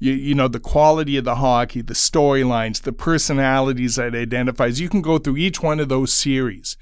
You, 0.00 0.12
you, 0.12 0.34
know, 0.36 0.46
the 0.46 0.60
quality 0.60 1.16
of 1.16 1.24
the 1.24 1.34
hockey, 1.36 1.82
the 1.82 1.92
storylines, 1.92 2.82
the 2.82 2.92
personalities 2.92 3.96
that 3.96 4.14
identifies. 4.14 4.80
You 4.80 4.88
can 4.88 5.02
go 5.02 5.18
through 5.18 5.38
each 5.38 5.60
one 5.60 5.80
of 5.80 5.88
those 5.88 6.12
series 6.12 6.76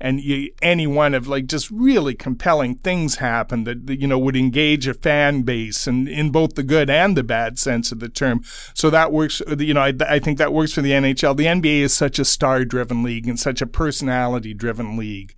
and 0.00 0.20
you, 0.20 0.50
any 0.62 0.86
one 0.86 1.14
of 1.14 1.26
like 1.26 1.46
just 1.46 1.70
really 1.70 2.14
compelling 2.14 2.76
things 2.76 3.16
happen 3.16 3.64
that, 3.64 3.86
that, 3.86 4.00
you 4.00 4.06
know 4.06 4.18
would 4.18 4.36
engage 4.36 4.86
a 4.86 4.94
fan 4.94 5.42
base 5.42 5.86
and 5.86 6.08
in 6.08 6.30
both 6.30 6.54
the 6.54 6.62
good 6.62 6.90
and 6.90 7.16
the 7.16 7.22
bad 7.22 7.58
sense 7.58 7.92
of 7.92 8.00
the 8.00 8.08
term. 8.08 8.42
So 8.74 8.90
that 8.90 9.12
works. 9.12 9.42
You 9.58 9.74
know, 9.74 9.82
I, 9.82 9.92
I 10.08 10.18
think 10.18 10.38
that 10.38 10.52
works 10.52 10.72
for 10.72 10.82
the 10.82 10.92
NHL. 10.92 11.36
The 11.36 11.46
NBA 11.46 11.80
is 11.80 11.94
such 11.94 12.18
a 12.18 12.24
star-driven 12.24 13.02
league 13.02 13.28
and 13.28 13.38
such 13.38 13.62
a 13.62 13.66
personality-driven 13.66 14.96
league. 14.96 15.34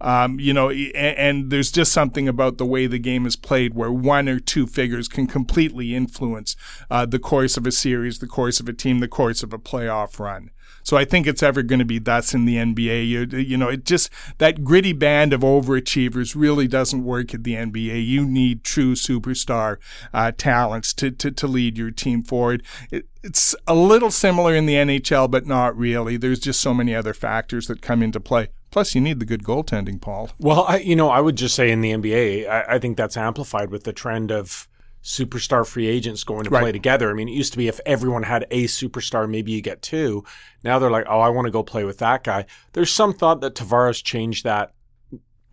Um, 0.00 0.38
you 0.38 0.54
know, 0.54 0.70
and, 0.70 0.94
and, 0.94 1.50
there's 1.50 1.72
just 1.72 1.90
something 1.90 2.28
about 2.28 2.56
the 2.56 2.66
way 2.66 2.86
the 2.86 3.00
game 3.00 3.26
is 3.26 3.34
played 3.34 3.74
where 3.74 3.90
one 3.90 4.28
or 4.28 4.38
two 4.38 4.68
figures 4.68 5.08
can 5.08 5.26
completely 5.26 5.92
influence 5.92 6.54
uh, 6.88 7.04
the 7.04 7.18
course 7.18 7.56
of 7.56 7.66
a 7.66 7.72
series, 7.72 8.20
the 8.20 8.28
course 8.28 8.60
of 8.60 8.68
a 8.68 8.72
team, 8.72 9.00
the 9.00 9.08
course 9.08 9.42
of 9.42 9.52
a 9.52 9.58
playoff 9.58 10.20
run. 10.20 10.50
So 10.88 10.96
I 10.96 11.04
think 11.04 11.26
it's 11.26 11.42
ever 11.42 11.62
going 11.62 11.80
to 11.80 11.84
be 11.84 11.98
thus 11.98 12.32
in 12.32 12.46
the 12.46 12.56
NBA. 12.56 13.06
You, 13.06 13.26
you 13.38 13.58
know, 13.58 13.68
it 13.68 13.84
just 13.84 14.08
that 14.38 14.64
gritty 14.64 14.94
band 14.94 15.34
of 15.34 15.42
overachievers 15.42 16.34
really 16.34 16.66
doesn't 16.66 17.04
work 17.04 17.34
at 17.34 17.44
the 17.44 17.56
NBA. 17.56 18.06
You 18.06 18.24
need 18.24 18.64
true 18.64 18.94
superstar 18.94 19.76
uh, 20.14 20.32
talents 20.38 20.94
to, 20.94 21.10
to 21.10 21.30
to 21.30 21.46
lead 21.46 21.76
your 21.76 21.90
team 21.90 22.22
forward. 22.22 22.62
It, 22.90 23.06
it's 23.22 23.54
a 23.66 23.74
little 23.74 24.10
similar 24.10 24.54
in 24.54 24.64
the 24.64 24.76
NHL, 24.76 25.30
but 25.30 25.46
not 25.46 25.76
really. 25.76 26.16
There's 26.16 26.40
just 26.40 26.58
so 26.58 26.72
many 26.72 26.94
other 26.94 27.12
factors 27.12 27.66
that 27.66 27.82
come 27.82 28.02
into 28.02 28.18
play. 28.18 28.48
Plus, 28.70 28.94
you 28.94 29.02
need 29.02 29.20
the 29.20 29.26
good 29.26 29.42
goaltending, 29.42 30.00
Paul. 30.00 30.30
Well, 30.38 30.64
I, 30.66 30.78
you 30.78 30.96
know, 30.96 31.10
I 31.10 31.20
would 31.20 31.36
just 31.36 31.54
say 31.54 31.70
in 31.70 31.82
the 31.82 31.92
NBA, 31.92 32.48
I, 32.48 32.76
I 32.76 32.78
think 32.78 32.96
that's 32.96 33.18
amplified 33.18 33.70
with 33.70 33.84
the 33.84 33.92
trend 33.92 34.32
of 34.32 34.66
superstar 35.08 35.66
free 35.66 35.86
agents 35.86 36.22
going 36.22 36.44
to 36.44 36.50
right. 36.50 36.60
play 36.60 36.72
together. 36.72 37.10
I 37.10 37.14
mean, 37.14 37.30
it 37.30 37.32
used 37.32 37.52
to 37.52 37.58
be 37.58 37.66
if 37.66 37.80
everyone 37.86 38.24
had 38.24 38.46
a 38.50 38.64
superstar, 38.64 39.28
maybe 39.28 39.52
you 39.52 39.62
get 39.62 39.80
two. 39.80 40.22
Now 40.62 40.78
they're 40.78 40.90
like, 40.90 41.06
oh, 41.08 41.20
I 41.20 41.30
want 41.30 41.46
to 41.46 41.50
go 41.50 41.62
play 41.62 41.84
with 41.84 41.96
that 41.98 42.24
guy. 42.24 42.44
There's 42.74 42.90
some 42.90 43.14
thought 43.14 43.40
that 43.40 43.54
Tavares 43.54 44.04
changed 44.04 44.44
that 44.44 44.74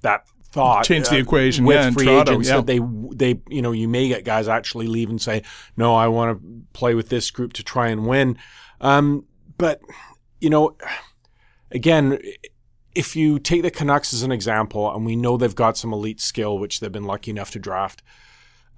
that 0.02 0.28
thought, 0.44 0.84
change 0.84 1.08
the 1.08 1.16
uh, 1.16 1.20
equation 1.20 1.64
with 1.64 1.78
yeah, 1.78 1.90
free 1.92 2.06
Toronto, 2.06 2.34
agents 2.34 2.50
yeah. 2.50 2.56
that 2.58 2.68
they 2.68 2.80
they 3.14 3.42
you 3.48 3.62
know 3.62 3.72
you 3.72 3.88
may 3.88 4.10
get 4.10 4.26
guys 4.26 4.50
actually 4.50 4.88
leave 4.88 5.10
and 5.10 5.22
say, 5.22 5.42
no, 5.78 5.96
I 5.96 6.10
want 6.10 6.38
to 6.38 6.64
play 6.74 6.94
with 6.94 7.08
this 7.08 7.32
group 7.32 7.54
to 7.54 7.64
try 7.64 7.88
and 7.88 8.06
win. 8.06 8.38
Um, 8.82 9.26
but 9.58 9.80
you 10.42 10.50
know, 10.50 10.76
again. 11.72 12.20
If 12.94 13.14
you 13.14 13.40
take 13.40 13.62
the 13.62 13.72
Canucks 13.72 14.14
as 14.14 14.24
an 14.24 14.32
example, 14.32 14.90
and 14.90 15.06
we 15.06 15.18
know 15.18 15.36
they've 15.36 15.54
got 15.54 15.76
some 15.76 15.92
elite 15.92 16.22
skill, 16.22 16.58
which 16.58 16.80
they've 16.80 16.90
been 16.90 17.04
lucky 17.04 17.30
enough 17.30 17.52
to 17.52 17.60
draft, 17.60 18.02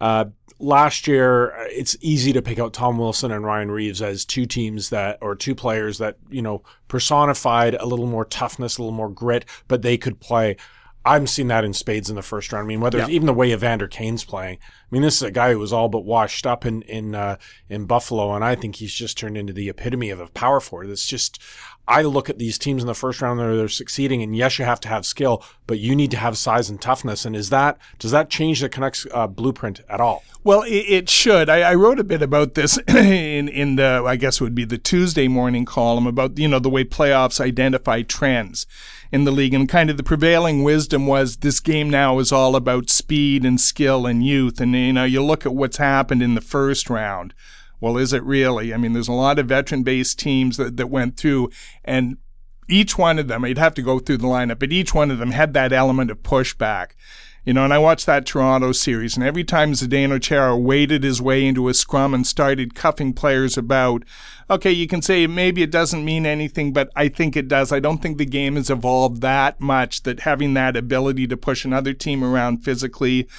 uh, 0.02 0.26
last 0.60 1.08
year, 1.08 1.54
it's 1.70 1.96
easy 2.02 2.34
to 2.34 2.42
pick 2.42 2.60
out 2.60 2.74
Tom 2.74 2.98
Wilson 2.98 3.32
and 3.32 3.46
Ryan 3.46 3.72
Reaves 3.72 4.02
as 4.02 4.26
two 4.26 4.46
teams 4.46 4.90
that, 4.90 5.18
or 5.22 5.36
two 5.36 5.56
players 5.56 5.98
that, 5.98 6.18
you 6.30 6.42
know, 6.42 6.64
personified 6.88 7.76
a 7.76 7.86
little 7.86 8.08
more 8.08 8.26
toughness, 8.26 8.78
a 8.78 8.82
little 8.82 8.96
more 8.96 9.10
grit, 9.10 9.46
but 9.68 9.82
they 9.82 9.98
could 9.98 10.20
play. 10.20 10.58
I'm 11.06 11.26
seeing 11.26 11.48
that 11.48 11.64
in 11.64 11.74
spades 11.74 12.10
in 12.10 12.18
the 12.18 12.22
first 12.22 12.52
round. 12.52 12.66
I 12.66 12.68
mean, 12.68 12.82
whether 12.82 12.98
yeah. 12.98 13.08
even 13.08 13.28
the 13.28 13.34
way 13.34 13.54
Evander 13.54 13.88
Kane's 13.88 14.26
playing. 14.26 14.58
I 14.62 14.88
mean, 14.92 15.02
this 15.02 15.16
is 15.16 15.22
a 15.22 15.32
guy 15.32 15.54
who 15.54 15.60
was 15.60 15.72
all 15.72 15.88
but 15.88 16.04
washed 16.04 16.46
up 16.46 16.66
in 16.66 16.82
in 16.82 17.16
uh, 17.16 17.38
in 17.70 17.86
Buffalo, 17.86 18.34
and 18.34 18.44
I 18.44 18.56
think 18.56 18.76
he's 18.76 18.94
just 18.94 19.18
turned 19.18 19.38
into 19.38 19.54
the 19.54 19.70
epitome 19.70 20.10
of 20.10 20.20
a 20.20 20.28
power 20.28 20.60
forward. 20.60 20.90
It's 20.90 21.08
just 21.08 21.42
I 21.88 22.02
look 22.02 22.30
at 22.30 22.38
these 22.38 22.58
teams 22.58 22.84
in 22.84 22.88
the 22.88 22.94
first 22.94 23.22
round 23.22 23.40
where 23.40 23.56
they're 23.56 23.70
succeeding, 23.70 24.22
and 24.22 24.36
yes, 24.36 24.60
you 24.60 24.66
have 24.66 24.82
to 24.82 24.90
have 24.90 25.06
skill, 25.06 25.44
but 25.68 25.80
you 25.80 25.96
need 25.96 26.12
to 26.12 26.18
have 26.18 26.38
size 26.38 26.70
and 26.70 26.82
toughness. 26.82 27.24
And 27.24 27.36
is 27.36 27.50
that 27.50 27.78
does 27.98 28.12
that 28.12 28.30
change 28.30 28.60
the 28.60 28.68
Canucks 28.68 29.08
uh, 29.14 29.28
blueprint 29.28 29.82
at 29.90 30.02
all? 30.02 30.24
Well, 30.44 30.64
it, 30.64 30.86
it 30.88 31.10
should. 31.10 31.50
I, 31.50 31.62
I, 31.62 31.76
wrote 31.76 32.00
a 32.00 32.04
bit 32.04 32.22
about 32.22 32.56
this 32.56 32.78
in 32.88 33.48
in 33.48 33.78
the 33.78 34.04
I 34.06 34.18
guess 34.18 34.42
it 34.42 34.44
would 34.44 34.56
be 34.56 34.66
the 34.66 34.78
Tuesday 34.78 35.30
morning 35.30 35.64
column 35.64 36.08
about 36.08 36.38
you 36.38 36.48
know 36.48 36.60
the 36.60 36.70
way 36.70 36.84
playoffs 36.84 37.40
identify 37.40 38.02
trends 38.02 38.68
in 39.10 39.24
the 39.24 39.32
league, 39.32 39.54
and 39.54 39.70
kind 39.70 39.90
of 39.90 39.96
the 39.96 40.04
prevailing 40.04 40.64
wisdom 40.64 41.08
was 41.08 41.38
this 41.38 41.62
game 41.62 41.90
now 41.90 42.20
is 42.20 42.34
all 42.34 42.58
about 42.58 42.90
speed 42.90 43.46
and 43.46 43.62
skill 43.62 44.06
and 44.06 44.26
youth, 44.26 44.60
and 44.60 44.76
you 44.76 44.92
know 44.92 45.06
you 45.06 45.24
look 45.24 45.46
at 45.46 45.56
what's 45.56 45.78
happened 45.78 46.22
in 46.22 46.36
the 46.36 46.42
first 46.42 46.90
round 46.90 47.34
well, 47.80 47.98
is 47.98 48.14
it 48.14 48.24
really? 48.24 48.74
I 48.74 48.78
mean, 48.78 48.94
there's 48.94 49.08
a 49.08 49.14
lot 49.14 49.40
of 49.40 49.48
veteran 49.48 49.84
based 49.84 50.20
teams 50.20 50.58
that, 50.58 50.78
that 50.78 50.88
went 50.88 51.18
through 51.18 51.50
and 51.84 52.18
each 52.70 52.98
one 52.98 53.18
of 53.20 53.28
them, 53.28 53.46
you'd 53.46 53.58
have 53.58 53.76
to 53.76 53.82
go 53.82 54.00
through 54.00 54.18
the 54.18 54.28
lineup, 54.28 54.60
but 54.60 54.74
each 54.74 54.94
one 54.94 55.12
of 55.12 55.20
them 55.20 55.32
had 55.32 55.54
that 55.54 55.72
element 55.72 56.12
of 56.12 56.22
pushback. 56.24 56.92
You 57.46 57.54
know, 57.54 57.64
and 57.64 57.74
I 57.74 57.78
watched 57.78 58.06
that 58.08 58.26
Toronto 58.26 58.74
series, 58.74 59.16
and 59.16 59.26
every 59.26 59.46
time 59.46 59.72
Zdeno 59.72 60.22
Chara 60.22 60.58
waded 60.58 61.04
his 61.04 61.22
way 61.22 61.46
into 61.46 61.70
a 61.70 61.74
scrum 61.74 62.14
and 62.14 62.28
started 62.28 62.76
cuffing 62.76 63.14
players 63.14 63.58
about, 63.58 64.04
okay, 64.50 64.72
you 64.72 64.86
can 64.86 65.02
say 65.02 65.28
maybe 65.28 65.64
it 65.64 65.72
doesn't 65.72 66.04
mean 66.04 66.26
anything, 66.26 66.74
but 66.74 66.90
I 66.94 67.08
think 67.08 67.38
it 67.38 67.48
does. 67.48 67.72
I 67.72 67.80
don't 67.80 68.00
think 68.00 68.18
the 68.18 68.26
game 68.26 68.58
has 68.58 68.70
evolved 68.70 69.22
that 69.22 69.62
much 69.62 70.04
that 70.04 70.22
having 70.22 70.56
that 70.56 70.76
ability 70.76 71.26
to 71.28 71.38
push 71.38 71.64
another 71.64 71.94
team 71.94 72.22
around 72.22 72.66
physically 72.66 73.30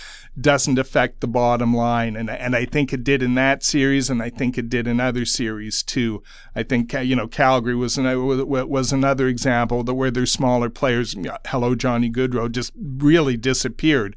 doesn't 0.41 0.79
affect 0.79 1.21
the 1.21 1.27
bottom 1.27 1.75
line. 1.75 2.17
And, 2.17 2.31
and 2.31 2.55
I 2.55 2.65
think 2.65 2.93
it 2.93 3.05
did 3.05 3.23
in 3.23 3.35
that 3.35 3.63
series, 3.63 4.11
and 4.11 4.23
I 4.23 4.31
think 4.31 4.59
it 4.59 4.69
did 4.69 4.87
in 4.87 5.01
other 5.01 5.25
series 5.25 5.83
too. 5.83 6.23
I 6.55 6.63
think, 6.63 6.93
you 6.93 7.17
know, 7.17 7.29
Calgary 7.29 7.75
was, 7.75 7.99
an, 7.99 8.07
uh, 8.07 8.19
was 8.19 8.93
another 8.93 9.27
example 9.27 9.83
that 9.85 9.95
where 9.95 10.11
their 10.11 10.27
smaller 10.27 10.71
players, 10.71 11.15
hello, 11.47 11.75
Johnny 11.75 12.11
Gaudreau, 12.11 12.51
just 12.51 12.73
really 12.77 13.37
disappeared 13.37 14.17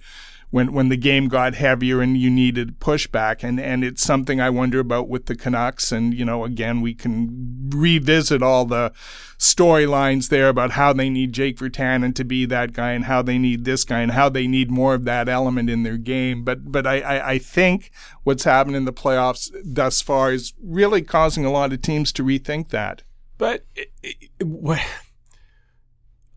when 0.52 0.74
when 0.74 0.90
the 0.90 0.98
game 0.98 1.28
got 1.28 1.56
heavier 1.56 2.02
and 2.02 2.18
you 2.18 2.30
needed 2.30 2.80
pushback. 2.80 3.44
And 3.44 3.60
and 3.60 3.84
it's 3.84 4.04
something 4.04 4.40
I 4.40 4.50
wonder 4.50 4.80
about 4.80 5.10
with 5.10 5.26
the 5.26 5.36
Canucks. 5.36 5.92
And 5.92 6.14
you 6.14 6.24
know, 6.24 6.44
again, 6.44 6.82
we 6.82 6.94
can 6.94 7.70
revisit 7.70 8.44
all 8.44 8.66
the 8.66 8.92
storylines 9.40 10.30
there 10.30 10.50
about 10.50 10.72
how 10.72 10.94
they 10.94 11.10
need 11.10 11.34
Jake 11.34 11.58
Virtanen 11.58 12.14
to 12.14 12.24
be 12.24 12.46
that 12.46 12.74
guy 12.74 12.92
and 12.92 13.06
how 13.06 13.24
they 13.24 13.40
need 13.40 13.66
this 13.66 13.84
guy 13.84 14.02
and 14.02 14.12
how 14.12 14.30
they 14.30 14.46
need 14.46 14.70
more 14.70 14.94
of 14.94 15.06
that 15.06 15.28
element 15.28 15.70
in 15.70 15.84
their 15.84 15.98
game. 15.98 16.44
But 16.44 16.72
but 16.72 16.86
I, 16.86 17.00
I, 17.00 17.30
I 17.32 17.38
think 17.40 17.90
what's 18.24 18.44
happened 18.44 18.76
in 18.76 18.86
the 18.86 18.94
playoffs 18.94 19.50
thus 19.64 20.02
far 20.02 20.32
is 20.32 20.54
really 20.62 21.02
causing 21.02 21.46
a 21.46 21.52
lot 21.52 21.74
of 21.74 21.82
teams 21.82 22.12
to 22.14 22.24
rethink 22.24 22.70
that. 22.70 23.04
But 23.38 23.66
it, 23.76 23.92
it, 24.04 24.30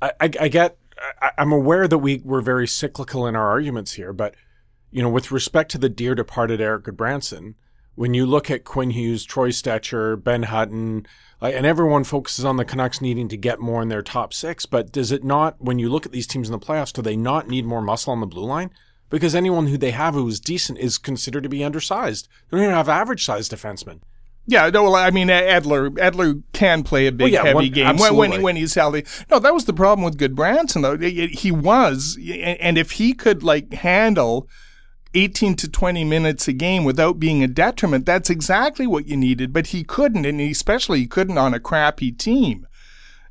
I, 0.01 0.11
I 0.21 0.49
get 0.49 0.79
I, 1.21 1.31
am 1.39 1.53
aware 1.53 1.89
that 1.89 1.99
we 1.99 2.23
we're 2.25 2.41
very 2.41 2.67
cyclical 2.67 3.27
in 3.27 3.37
our 3.37 3.49
arguments 3.49 3.93
here, 3.93 4.13
but 4.13 4.35
you 4.91 5.03
know, 5.03 5.09
with 5.09 5.31
respect 5.31 5.71
to 5.73 5.79
the 5.79 5.89
dear 5.89 6.15
departed 6.15 6.61
Erik 6.61 6.85
Gudbranson, 6.85 7.55
when 7.95 8.15
you 8.15 8.27
look 8.27 8.51
at 8.51 8.65
Quinn 8.65 8.91
Hughes, 8.91 9.25
Troy 9.25 9.51
Stecher, 9.51 10.23
Ben 10.23 10.45
Hutton, 10.45 11.07
and 11.41 11.67
everyone 11.67 12.05
focuses 12.05 12.45
on 12.45 12.57
the 12.57 12.65
Canucks 12.65 13.01
needing 13.01 13.29
to 13.29 13.37
get 13.37 13.61
more 13.61 13.83
in 13.83 13.89
their 13.89 14.03
top 14.03 14.33
six, 14.33 14.67
but 14.67 14.93
does 14.93 15.13
it 15.13 15.25
not? 15.25 15.61
When 15.61 15.79
you 15.79 15.89
look 15.89 16.07
at 16.07 16.13
these 16.13 16.27
teams 16.27 16.49
in 16.49 16.53
the 16.53 16.65
playoffs, 16.65 16.93
do 16.93 17.03
they 17.03 17.17
not 17.17 17.49
need 17.49 17.65
more 17.65 17.83
muscle 17.83 18.13
on 18.13 18.21
the 18.21 18.27
blue 18.27 18.45
line? 18.45 18.71
Because 19.11 19.35
anyone 19.35 19.67
who 19.67 19.77
they 19.77 19.93
have 19.93 20.15
who 20.15 20.27
is 20.27 20.41
decent 20.41 20.79
is 20.79 20.99
considered 20.99 21.43
to 21.43 21.49
be 21.49 21.63
undersized. 21.63 22.29
They 22.51 22.57
don't 22.57 22.65
even 22.65 22.75
have 22.75 22.89
average 22.89 23.25
sized 23.25 23.53
defensemen. 23.53 24.01
Yeah, 24.47 24.69
no, 24.69 24.85
well, 24.85 24.95
I 24.95 25.11
mean, 25.11 25.31
Adler. 25.31 25.91
Edler 25.91 26.43
can 26.53 26.83
play 26.83 27.07
a 27.07 27.13
big, 27.13 27.33
well, 27.33 27.33
yeah, 27.33 27.43
heavy 27.45 27.55
one, 27.55 27.71
game 27.71 27.97
when, 27.97 28.17
when, 28.17 28.43
when 28.43 28.57
he's 28.57 28.75
healthy. 28.75 29.05
No, 29.31 29.39
that 29.39 29.55
was 29.55 29.65
the 29.65 29.73
problem 29.73 30.05
with 30.05 30.19
Gudbranson, 30.19 30.83
though. 30.83 30.99
He 30.99 31.51
was, 31.51 32.19
and 32.21 32.77
if 32.77 32.93
he 32.93 33.15
could 33.15 33.43
like 33.43 33.73
handle 33.73 34.47
18 35.15 35.57
to 35.57 35.69
20 35.69 36.05
minutes 36.05 36.47
a 36.47 36.53
game 36.53 36.85
without 36.85 37.19
being 37.19 37.43
a 37.43 37.49
detriment, 37.49 38.05
that's 38.05 38.29
exactly 38.29 38.87
what 38.87 39.09
you 39.09 39.17
needed. 39.17 39.53
But 39.53 39.69
he 39.69 39.83
couldn't, 39.83 40.27
and 40.27 40.41
especially 40.41 41.01
he 41.01 41.07
couldn't 41.07 41.39
on 41.39 41.55
a 41.55 41.61
crappy 41.61 42.13
team 42.13 42.67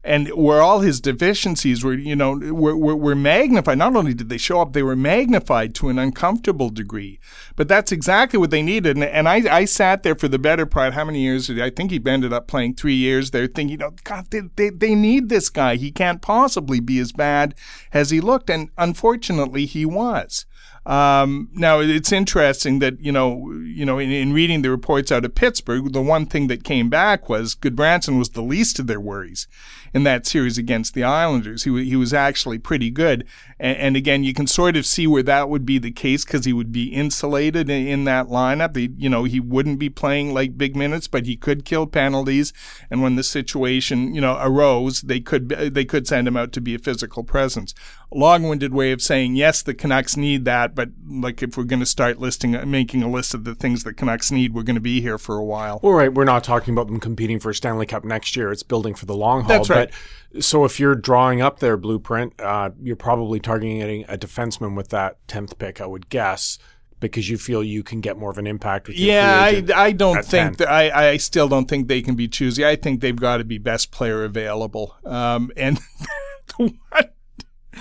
and 0.03 0.27
where 0.29 0.61
all 0.61 0.81
his 0.81 0.99
deficiencies 0.99 1.83
were, 1.83 1.93
you 1.93 2.15
know, 2.15 2.33
were, 2.35 2.75
were, 2.75 2.95
were, 2.95 3.15
magnified. 3.15 3.77
Not 3.77 3.95
only 3.95 4.13
did 4.13 4.27
they 4.27 4.37
show 4.37 4.59
up, 4.59 4.73
they 4.73 4.83
were 4.83 4.97
magnified 4.97 5.73
to 5.75 5.87
an 5.87 5.97
uncomfortable 5.97 6.69
degree. 6.69 7.19
But 7.55 7.69
that's 7.69 7.91
exactly 7.91 8.37
what 8.37 8.51
they 8.51 8.61
needed. 8.61 8.97
And, 8.97 9.05
and 9.05 9.29
I, 9.29 9.35
I 9.49 9.65
sat 9.65 10.03
there 10.03 10.15
for 10.15 10.27
the 10.27 10.39
better 10.39 10.65
part. 10.65 10.93
How 10.93 11.05
many 11.05 11.21
years? 11.21 11.49
I 11.49 11.69
think 11.69 11.91
he 11.91 12.01
ended 12.05 12.33
up 12.33 12.47
playing 12.47 12.75
three 12.75 12.95
years 12.95 13.31
there, 13.31 13.47
thinking, 13.47 13.81
oh, 13.81 13.93
God, 14.03 14.27
they, 14.29 14.41
they, 14.57 14.69
they 14.69 14.93
need 14.93 15.29
this 15.29 15.47
guy. 15.47 15.75
He 15.75 15.91
can't 15.91 16.21
possibly 16.21 16.81
be 16.81 16.99
as 16.99 17.13
bad 17.13 17.55
as 17.93 18.09
he 18.09 18.19
looked. 18.19 18.49
And 18.49 18.71
unfortunately, 18.77 19.65
he 19.65 19.85
was. 19.85 20.45
Um, 20.85 21.47
now 21.53 21.79
it's 21.79 22.11
interesting 22.11 22.79
that 22.79 22.99
you 22.99 23.13
know, 23.13 23.53
you 23.63 23.85
know, 23.85 23.99
in, 23.99 24.11
in, 24.11 24.33
reading 24.33 24.63
the 24.63 24.69
reports 24.69 25.13
out 25.13 25.23
of 25.23 25.33
Pittsburgh, 25.33 25.93
the 25.93 26.01
one 26.01 26.25
thing 26.25 26.47
that 26.47 26.65
came 26.65 26.89
back 26.89 27.29
was 27.29 27.55
Gudbranson 27.55 28.19
was 28.19 28.31
the 28.31 28.41
least 28.41 28.79
of 28.79 28.87
their 28.87 28.99
worries 28.99 29.47
in 29.93 30.03
that 30.03 30.25
series 30.25 30.57
against 30.57 30.93
the 30.93 31.03
Islanders. 31.03 31.63
He 31.63 31.85
he 31.85 31.95
was 31.95 32.13
actually 32.13 32.57
pretty 32.57 32.89
good, 32.89 33.25
and, 33.59 33.77
and 33.77 33.95
again, 33.95 34.23
you 34.23 34.33
can 34.33 34.47
sort 34.47 34.75
of 34.75 34.85
see 34.85 35.05
where 35.07 35.23
that 35.23 35.49
would 35.49 35.65
be 35.65 35.77
the 35.77 35.91
case 35.91 36.25
because 36.25 36.45
he 36.45 36.53
would 36.53 36.71
be 36.71 36.85
insulated 36.85 37.69
in, 37.69 37.87
in 37.87 38.03
that 38.05 38.27
lineup. 38.27 38.75
He, 38.75 38.91
you 38.97 39.09
know, 39.09 39.23
he 39.23 39.39
wouldn't 39.39 39.79
be 39.79 39.89
playing 39.89 40.33
like 40.33 40.57
big 40.57 40.75
minutes, 40.75 41.07
but 41.07 41.25
he 41.25 41.35
could 41.35 41.65
kill 41.65 41.85
penalties, 41.85 42.53
and 42.89 43.01
when 43.01 43.15
the 43.15 43.23
situation 43.23 44.13
you 44.15 44.21
know 44.21 44.37
arose, 44.41 45.01
they 45.01 45.19
could 45.19 45.49
they 45.49 45.85
could 45.85 46.07
send 46.07 46.27
him 46.27 46.37
out 46.37 46.51
to 46.53 46.61
be 46.61 46.75
a 46.75 46.79
physical 46.79 47.23
presence. 47.23 47.73
Long-winded 48.15 48.73
way 48.73 48.91
of 48.91 49.01
saying 49.01 49.35
yes, 49.35 49.61
the 49.61 49.73
Canucks 49.73 50.15
need 50.17 50.45
that 50.45 50.75
but 50.75 50.89
like 51.07 51.43
if 51.43 51.57
we're 51.57 51.63
going 51.63 51.79
to 51.79 51.85
start 51.85 52.19
listing, 52.19 52.57
making 52.69 53.03
a 53.03 53.09
list 53.09 53.33
of 53.33 53.43
the 53.43 53.55
things 53.55 53.83
that 53.83 53.95
Canucks 53.95 54.31
need, 54.31 54.53
we're 54.53 54.63
going 54.63 54.75
to 54.75 54.81
be 54.81 55.01
here 55.01 55.17
for 55.17 55.37
a 55.37 55.43
while. 55.43 55.79
All 55.83 55.93
right, 55.93 56.13
we're 56.13 56.23
not 56.23 56.43
talking 56.43 56.73
about 56.73 56.87
them 56.87 56.99
competing 56.99 57.39
for 57.39 57.49
a 57.49 57.55
Stanley 57.55 57.85
Cup 57.85 58.03
next 58.03 58.35
year. 58.35 58.51
It's 58.51 58.63
building 58.63 58.95
for 58.95 59.05
the 59.05 59.15
long 59.15 59.41
haul. 59.41 59.49
That's 59.49 59.69
right. 59.69 59.91
But, 60.31 60.43
so 60.43 60.65
if 60.65 60.79
you're 60.79 60.95
drawing 60.95 61.41
up 61.41 61.59
their 61.59 61.77
blueprint, 61.77 62.39
uh, 62.39 62.71
you're 62.81 62.95
probably 62.95 63.39
targeting 63.39 64.03
a 64.07 64.17
defenseman 64.17 64.75
with 64.75 64.89
that 64.89 65.25
tenth 65.27 65.57
pick, 65.57 65.79
I 65.79 65.85
would 65.85 66.09
guess 66.09 66.57
because 66.99 67.29
you 67.29 67.37
feel 67.37 67.61
you 67.61 67.83
can 67.83 67.99
get 67.99 68.17
more 68.17 68.31
of 68.31 68.37
an 68.37 68.47
impact 68.47 68.87
with 68.87 68.95
the 68.95 69.03
yeah 69.03 69.37
I, 69.37 69.65
I 69.75 69.91
don't 69.91 70.23
think 70.23 70.57
that 70.57 70.71
I, 70.71 71.09
I 71.09 71.17
still 71.17 71.49
don't 71.49 71.67
think 71.67 71.89
they 71.89 72.01
can 72.01 72.15
be 72.15 72.29
choosy 72.29 72.65
i 72.65 72.77
think 72.77 73.01
they've 73.01 73.13
got 73.13 73.37
to 73.37 73.43
be 73.43 73.57
best 73.57 73.91
player 73.91 74.23
available 74.23 74.95
um, 75.03 75.51
and 75.57 75.77
the 76.47 76.53
one 76.63 77.09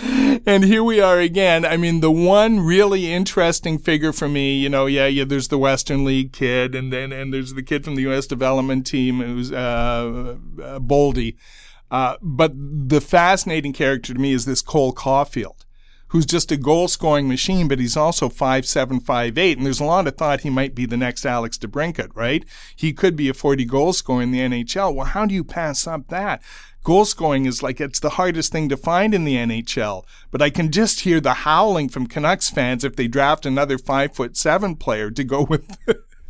and 0.00 0.64
here 0.64 0.82
we 0.82 1.00
are 1.00 1.18
again. 1.18 1.64
I 1.64 1.76
mean, 1.76 2.00
the 2.00 2.10
one 2.10 2.60
really 2.60 3.12
interesting 3.12 3.78
figure 3.78 4.12
for 4.12 4.28
me, 4.28 4.56
you 4.56 4.68
know, 4.68 4.86
yeah, 4.86 5.06
yeah, 5.06 5.24
there's 5.24 5.48
the 5.48 5.58
Western 5.58 6.04
League 6.04 6.32
kid, 6.32 6.74
and 6.74 6.92
then 6.92 7.12
and 7.12 7.32
there's 7.32 7.54
the 7.54 7.62
kid 7.62 7.84
from 7.84 7.96
the 7.96 8.02
U.S. 8.02 8.26
development 8.26 8.86
team 8.86 9.20
who's 9.20 9.52
uh, 9.52 10.36
uh, 10.62 10.78
Boldy. 10.78 11.36
Uh, 11.90 12.16
but 12.22 12.52
the 12.54 13.02
fascinating 13.02 13.74
character 13.74 14.14
to 14.14 14.20
me 14.20 14.32
is 14.32 14.46
this 14.46 14.62
Cole 14.62 14.94
Caufield, 14.94 15.66
who's 16.08 16.24
just 16.24 16.50
a 16.50 16.56
goal 16.56 16.88
scoring 16.88 17.28
machine, 17.28 17.68
but 17.68 17.78
he's 17.78 17.96
also 17.96 18.30
five 18.30 18.64
seven, 18.64 18.98
five 18.98 19.36
eight, 19.36 19.58
and 19.58 19.66
there's 19.66 19.80
a 19.80 19.84
lot 19.84 20.06
of 20.06 20.16
thought 20.16 20.40
he 20.40 20.50
might 20.50 20.74
be 20.74 20.86
the 20.86 20.96
next 20.96 21.26
Alex 21.26 21.58
DeBrincat, 21.58 22.08
right? 22.14 22.46
He 22.74 22.94
could 22.94 23.14
be 23.14 23.28
a 23.28 23.34
40 23.34 23.66
goal 23.66 23.92
scorer 23.92 24.22
in 24.22 24.30
the 24.30 24.40
NHL. 24.40 24.94
Well, 24.94 25.06
how 25.06 25.26
do 25.26 25.34
you 25.34 25.44
pass 25.44 25.86
up 25.86 26.08
that? 26.08 26.42
Goal 26.82 27.04
scoring 27.04 27.46
is 27.46 27.62
like 27.62 27.80
it's 27.80 28.00
the 28.00 28.10
hardest 28.10 28.52
thing 28.52 28.68
to 28.68 28.76
find 28.76 29.14
in 29.14 29.24
the 29.24 29.36
NHL. 29.36 30.04
But 30.30 30.42
I 30.42 30.50
can 30.50 30.70
just 30.70 31.00
hear 31.00 31.20
the 31.20 31.34
howling 31.34 31.88
from 31.88 32.06
Canucks 32.06 32.50
fans 32.50 32.84
if 32.84 32.96
they 32.96 33.08
draft 33.08 33.46
another 33.46 33.78
five 33.78 34.14
foot 34.14 34.36
seven 34.36 34.76
player 34.76 35.10
to 35.10 35.24
go 35.24 35.42
with 35.48 35.78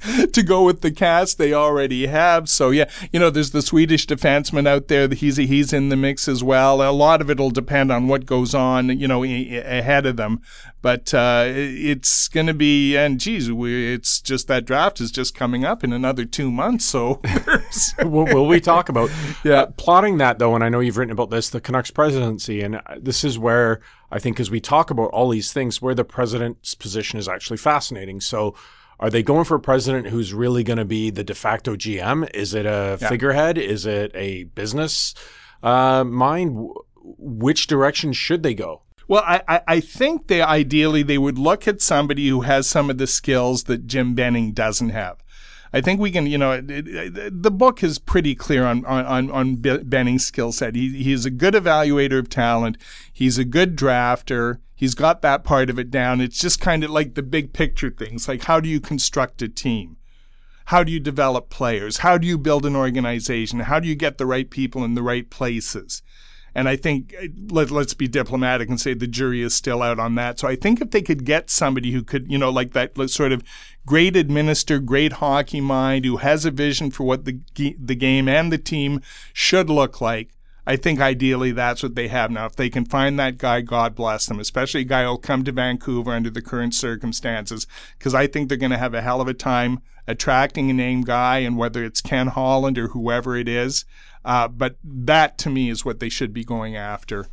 to 0.32 0.42
go 0.42 0.64
with 0.64 0.80
the 0.80 0.90
cast 0.90 1.38
they 1.38 1.52
already 1.52 2.06
have. 2.06 2.49
So 2.49 2.71
yeah, 2.71 2.90
you 3.12 3.21
know, 3.21 3.30
there's 3.30 3.50
the 3.50 3.62
Swedish 3.62 4.06
defenseman 4.06 4.66
out 4.66 4.88
there. 4.88 5.09
He's 5.09 5.37
he's 5.37 5.73
in 5.73 5.88
the 5.88 5.97
mix 5.97 6.28
as 6.28 6.42
well. 6.42 6.82
A 6.82 6.90
lot 6.90 7.21
of 7.21 7.30
it'll 7.30 7.50
depend 7.50 7.92
on 7.92 8.09
what 8.09 8.26
goes 8.26 8.54
on, 8.54 8.99
you 8.99 9.09
know, 9.09 9.25
ahead 9.25 10.06
of 10.06 10.16
them. 10.16 10.40
But 10.80 11.14
uh, 11.14 11.44
it's 11.47 12.26
going 12.26 12.49
to 12.49 12.54
be, 12.54 12.97
and 12.97 13.21
geez, 13.21 13.52
we, 13.52 13.94
it's 13.94 14.21
just 14.21 14.49
that 14.49 14.64
draft 14.64 15.00
is 15.00 15.12
just 15.12 15.32
coming 15.32 15.64
up 15.64 15.85
in 15.85 15.92
another 15.92 16.25
two 16.25 16.50
months. 16.50 16.85
So 16.85 17.21
will, 18.00 18.25
will, 18.25 18.47
we 18.47 18.61
talk 18.61 18.88
about 18.88 19.11
yeah 19.44 19.62
uh, 19.62 19.66
plotting 19.66 20.18
that 20.18 20.38
though? 20.38 20.54
And 20.54 20.64
I 20.64 20.68
know 20.68 20.80
you've 20.80 20.97
written 20.97 21.12
about 21.12 21.30
this, 21.30 21.50
the 21.50 21.61
Canucks 21.61 21.92
presidency, 21.92 22.62
and 22.62 22.76
uh, 22.76 22.80
this 23.00 23.23
is 23.23 23.38
where 23.38 23.80
I 24.11 24.18
think 24.18 24.40
as 24.40 24.50
we 24.50 24.61
talk 24.61 24.90
about 24.90 25.11
all 25.11 25.28
these 25.28 25.52
things, 25.52 25.80
where 25.80 25.94
the 25.94 26.04
president's 26.04 26.75
position 26.75 27.18
is 27.18 27.28
actually 27.28 27.59
fascinating. 27.59 28.21
So 28.21 28.54
are 29.02 29.11
they 29.11 29.25
going 29.25 29.44
for 29.44 29.56
a 29.56 29.61
president 29.61 30.06
who's 30.06 30.32
really 30.32 30.62
going 30.62 30.78
to 30.78 30.85
be 30.85 31.11
the 31.11 31.25
de 31.25 31.35
facto 31.35 31.75
GM? 31.75 32.30
Is 32.32 32.54
it 32.54 32.66
a 32.66 32.97
yeah. 33.00 33.09
figurehead? 33.09 33.59
Is 33.59 33.85
it 33.85 34.12
a 34.14 34.44
business 34.44 35.12
uh, 35.61 36.04
mind? 36.04 36.71
Which 37.02 37.66
direction 37.66 38.12
should 38.12 38.44
they 38.44 38.54
go? 38.54 38.82
Well, 39.09 39.25
I, 39.26 39.61
I 39.66 39.80
think 39.80 40.28
they 40.28 40.40
ideally 40.40 41.02
they 41.02 41.18
would 41.18 41.37
look 41.37 41.66
at 41.66 41.82
somebody 41.82 42.28
who 42.28 42.42
has 42.42 42.68
some 42.68 42.90
of 42.90 42.99
the 42.99 43.09
skills 43.09 43.64
that 43.64 43.88
Jim 43.88 44.14
Benning 44.14 44.52
doesn't 44.52 44.90
have. 44.90 45.18
I 45.73 45.80
think 45.80 46.00
we 46.00 46.12
can, 46.12 46.26
you 46.26 46.38
know, 46.38 46.52
it, 46.52 46.71
it, 46.71 47.42
the 47.42 47.50
book 47.50 47.82
is 47.82 47.99
pretty 47.99 48.37
clear 48.37 48.64
on 48.64 48.85
on 48.85 49.30
on 49.32 49.56
Benning's 49.56 50.25
skill 50.25 50.52
set. 50.52 50.76
He 50.76 51.02
he's 51.02 51.26
a 51.26 51.30
good 51.30 51.54
evaluator 51.54 52.21
of 52.21 52.28
talent. 52.28 52.78
He's 53.12 53.37
a 53.37 53.44
good 53.44 53.75
drafter. 53.75 54.59
He's 54.82 54.96
got 54.96 55.22
that 55.22 55.44
part 55.44 55.70
of 55.70 55.78
it 55.78 55.92
down. 55.92 56.20
It's 56.20 56.40
just 56.40 56.60
kind 56.60 56.82
of 56.82 56.90
like 56.90 57.14
the 57.14 57.22
big 57.22 57.52
picture 57.52 57.88
things, 57.88 58.26
like 58.26 58.42
how 58.42 58.58
do 58.58 58.68
you 58.68 58.80
construct 58.80 59.40
a 59.40 59.48
team? 59.48 59.96
How 60.64 60.82
do 60.82 60.90
you 60.90 60.98
develop 60.98 61.50
players? 61.50 61.98
How 61.98 62.18
do 62.18 62.26
you 62.26 62.36
build 62.36 62.66
an 62.66 62.74
organization? 62.74 63.60
How 63.60 63.78
do 63.78 63.86
you 63.86 63.94
get 63.94 64.18
the 64.18 64.26
right 64.26 64.50
people 64.50 64.82
in 64.82 64.96
the 64.96 65.02
right 65.04 65.30
places? 65.30 66.02
And 66.52 66.68
I 66.68 66.74
think 66.74 67.14
uh, 67.16 67.28
let, 67.48 67.70
let's 67.70 67.94
be 67.94 68.08
diplomatic 68.08 68.68
and 68.68 68.80
say 68.80 68.92
the 68.92 69.06
jury 69.06 69.40
is 69.40 69.54
still 69.54 69.84
out 69.84 70.00
on 70.00 70.16
that. 70.16 70.40
So 70.40 70.48
I 70.48 70.56
think 70.56 70.80
if 70.80 70.90
they 70.90 71.00
could 71.00 71.24
get 71.24 71.48
somebody 71.48 71.92
who 71.92 72.02
could, 72.02 72.28
you 72.28 72.36
know, 72.36 72.50
like 72.50 72.72
that 72.72 72.98
sort 73.08 73.30
of 73.30 73.44
great 73.86 74.16
administer, 74.16 74.80
great 74.80 75.12
hockey 75.12 75.60
mind, 75.60 76.04
who 76.04 76.16
has 76.16 76.44
a 76.44 76.50
vision 76.50 76.90
for 76.90 77.04
what 77.04 77.24
the 77.24 77.38
the 77.54 77.94
game 77.94 78.26
and 78.26 78.52
the 78.52 78.58
team 78.58 79.00
should 79.32 79.70
look 79.70 80.00
like. 80.00 80.30
I 80.66 80.76
think 80.76 81.00
ideally 81.00 81.50
that's 81.50 81.83
what 81.83 81.97
they 81.97 82.09
have 82.09 82.31
now. 82.31 82.47
If 82.47 82.57
they 82.57 82.71
can 82.71 82.85
find 82.85 83.19
that 83.19 83.38
guy, 83.38 83.62
God 83.62 83.95
bless 83.97 84.26
them, 84.26 84.38
especially 84.38 84.83
a 84.83 84.85
guy 84.85 85.02
who'll 85.02 85.19
come 85.19 85.42
to 85.45 85.52
Vancouver 85.52 86.12
under 86.12 86.31
the 86.31 86.42
current 86.42 86.75
circumstances, 86.75 87.66
because 87.99 88.14
I 88.14 88.26
think 88.28 88.49
they're 88.49 88.59
going 88.59 88.71
to 88.71 88.78
have 88.78 88.95
a 88.95 89.02
hell 89.02 89.21
of 89.21 89.28
a 89.28 89.35
time 89.35 89.81
attracting 90.07 90.71
a 90.71 90.73
name 90.73 91.02
guy, 91.02 91.38
and 91.38 91.57
whether 91.57 91.85
it's 91.85 92.00
Ken 92.00 92.28
Holland 92.28 92.78
or 92.78 92.88
whoever 92.88 93.37
it 93.37 93.49
is, 93.49 93.85
uh, 94.25 94.49
but 94.49 94.76
that 94.85 95.38
to 95.38 95.50
me 95.50 95.69
is 95.69 95.85
what 95.85 96.00
they 96.00 96.09
should 96.09 96.33
be 96.33 96.45
going 96.45 96.76
after. 96.76 97.26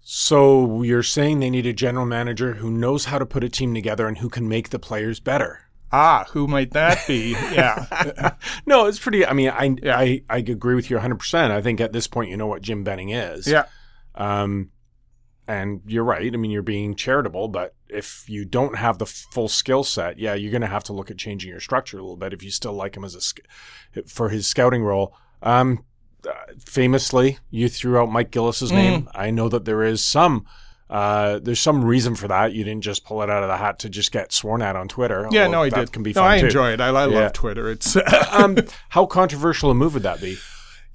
So 0.00 0.82
you're 0.82 1.02
saying 1.02 1.40
they 1.40 1.50
need 1.50 1.66
a 1.66 1.72
general 1.72 2.06
manager 2.06 2.54
who 2.54 2.70
knows 2.70 3.06
how 3.06 3.18
to 3.18 3.26
put 3.26 3.44
a 3.44 3.48
team 3.48 3.74
together 3.74 4.08
and 4.08 4.18
who 4.18 4.30
can 4.30 4.48
make 4.48 4.70
the 4.70 4.78
players 4.78 5.20
better. 5.20 5.67
Ah, 5.90 6.26
who 6.30 6.46
might 6.46 6.72
that 6.72 7.06
be? 7.06 7.30
Yeah. 7.30 8.34
no, 8.66 8.86
it's 8.86 8.98
pretty. 8.98 9.24
I 9.24 9.32
mean, 9.32 9.48
I, 9.50 9.76
I 9.86 10.22
I 10.28 10.38
agree 10.38 10.74
with 10.74 10.90
you 10.90 10.96
100. 10.96 11.18
percent 11.18 11.52
I 11.52 11.62
think 11.62 11.80
at 11.80 11.92
this 11.92 12.06
point 12.06 12.30
you 12.30 12.36
know 12.36 12.46
what 12.46 12.62
Jim 12.62 12.84
Benning 12.84 13.10
is. 13.10 13.46
Yeah. 13.46 13.64
Um, 14.14 14.70
and 15.46 15.80
you're 15.86 16.04
right. 16.04 16.32
I 16.32 16.36
mean, 16.36 16.50
you're 16.50 16.62
being 16.62 16.94
charitable, 16.94 17.48
but 17.48 17.74
if 17.88 18.28
you 18.28 18.44
don't 18.44 18.76
have 18.76 18.98
the 18.98 19.06
full 19.06 19.48
skill 19.48 19.82
set, 19.82 20.18
yeah, 20.18 20.34
you're 20.34 20.50
going 20.50 20.60
to 20.60 20.66
have 20.66 20.84
to 20.84 20.92
look 20.92 21.10
at 21.10 21.16
changing 21.16 21.50
your 21.50 21.60
structure 21.60 21.96
a 21.98 22.02
little 22.02 22.18
bit 22.18 22.34
if 22.34 22.42
you 22.42 22.50
still 22.50 22.74
like 22.74 22.96
him 22.96 23.04
as 23.04 23.14
a 23.14 24.02
for 24.06 24.28
his 24.28 24.46
scouting 24.46 24.82
role. 24.82 25.16
Um, 25.42 25.84
uh, 26.28 26.32
famously, 26.58 27.38
you 27.50 27.70
threw 27.70 27.98
out 27.98 28.10
Mike 28.10 28.30
Gillis's 28.30 28.70
mm. 28.70 28.74
name. 28.74 29.08
I 29.14 29.30
know 29.30 29.48
that 29.48 29.64
there 29.64 29.82
is 29.82 30.04
some. 30.04 30.44
Uh, 30.90 31.38
there's 31.40 31.60
some 31.60 31.84
reason 31.84 32.14
for 32.14 32.28
that. 32.28 32.52
You 32.52 32.64
didn't 32.64 32.82
just 32.82 33.04
pull 33.04 33.22
it 33.22 33.30
out 33.30 33.42
of 33.42 33.48
the 33.48 33.56
hat 33.56 33.80
to 33.80 33.88
just 33.88 34.10
get 34.10 34.32
sworn 34.32 34.62
at 34.62 34.76
on 34.76 34.88
Twitter. 34.88 35.28
Yeah, 35.30 35.46
no, 35.46 35.62
I 35.62 35.68
did. 35.68 35.92
Can 35.92 36.02
be 36.02 36.12
no, 36.12 36.22
fun 36.22 36.30
I 36.30 36.40
too. 36.40 36.46
enjoy 36.46 36.72
it. 36.72 36.80
I, 36.80 36.88
I 36.88 37.06
yeah. 37.06 37.18
love 37.20 37.32
Twitter. 37.32 37.70
It's 37.70 37.96
um, 38.32 38.56
how 38.90 39.06
controversial 39.06 39.70
a 39.70 39.74
move 39.74 39.94
would 39.94 40.02
that 40.04 40.20
be? 40.20 40.36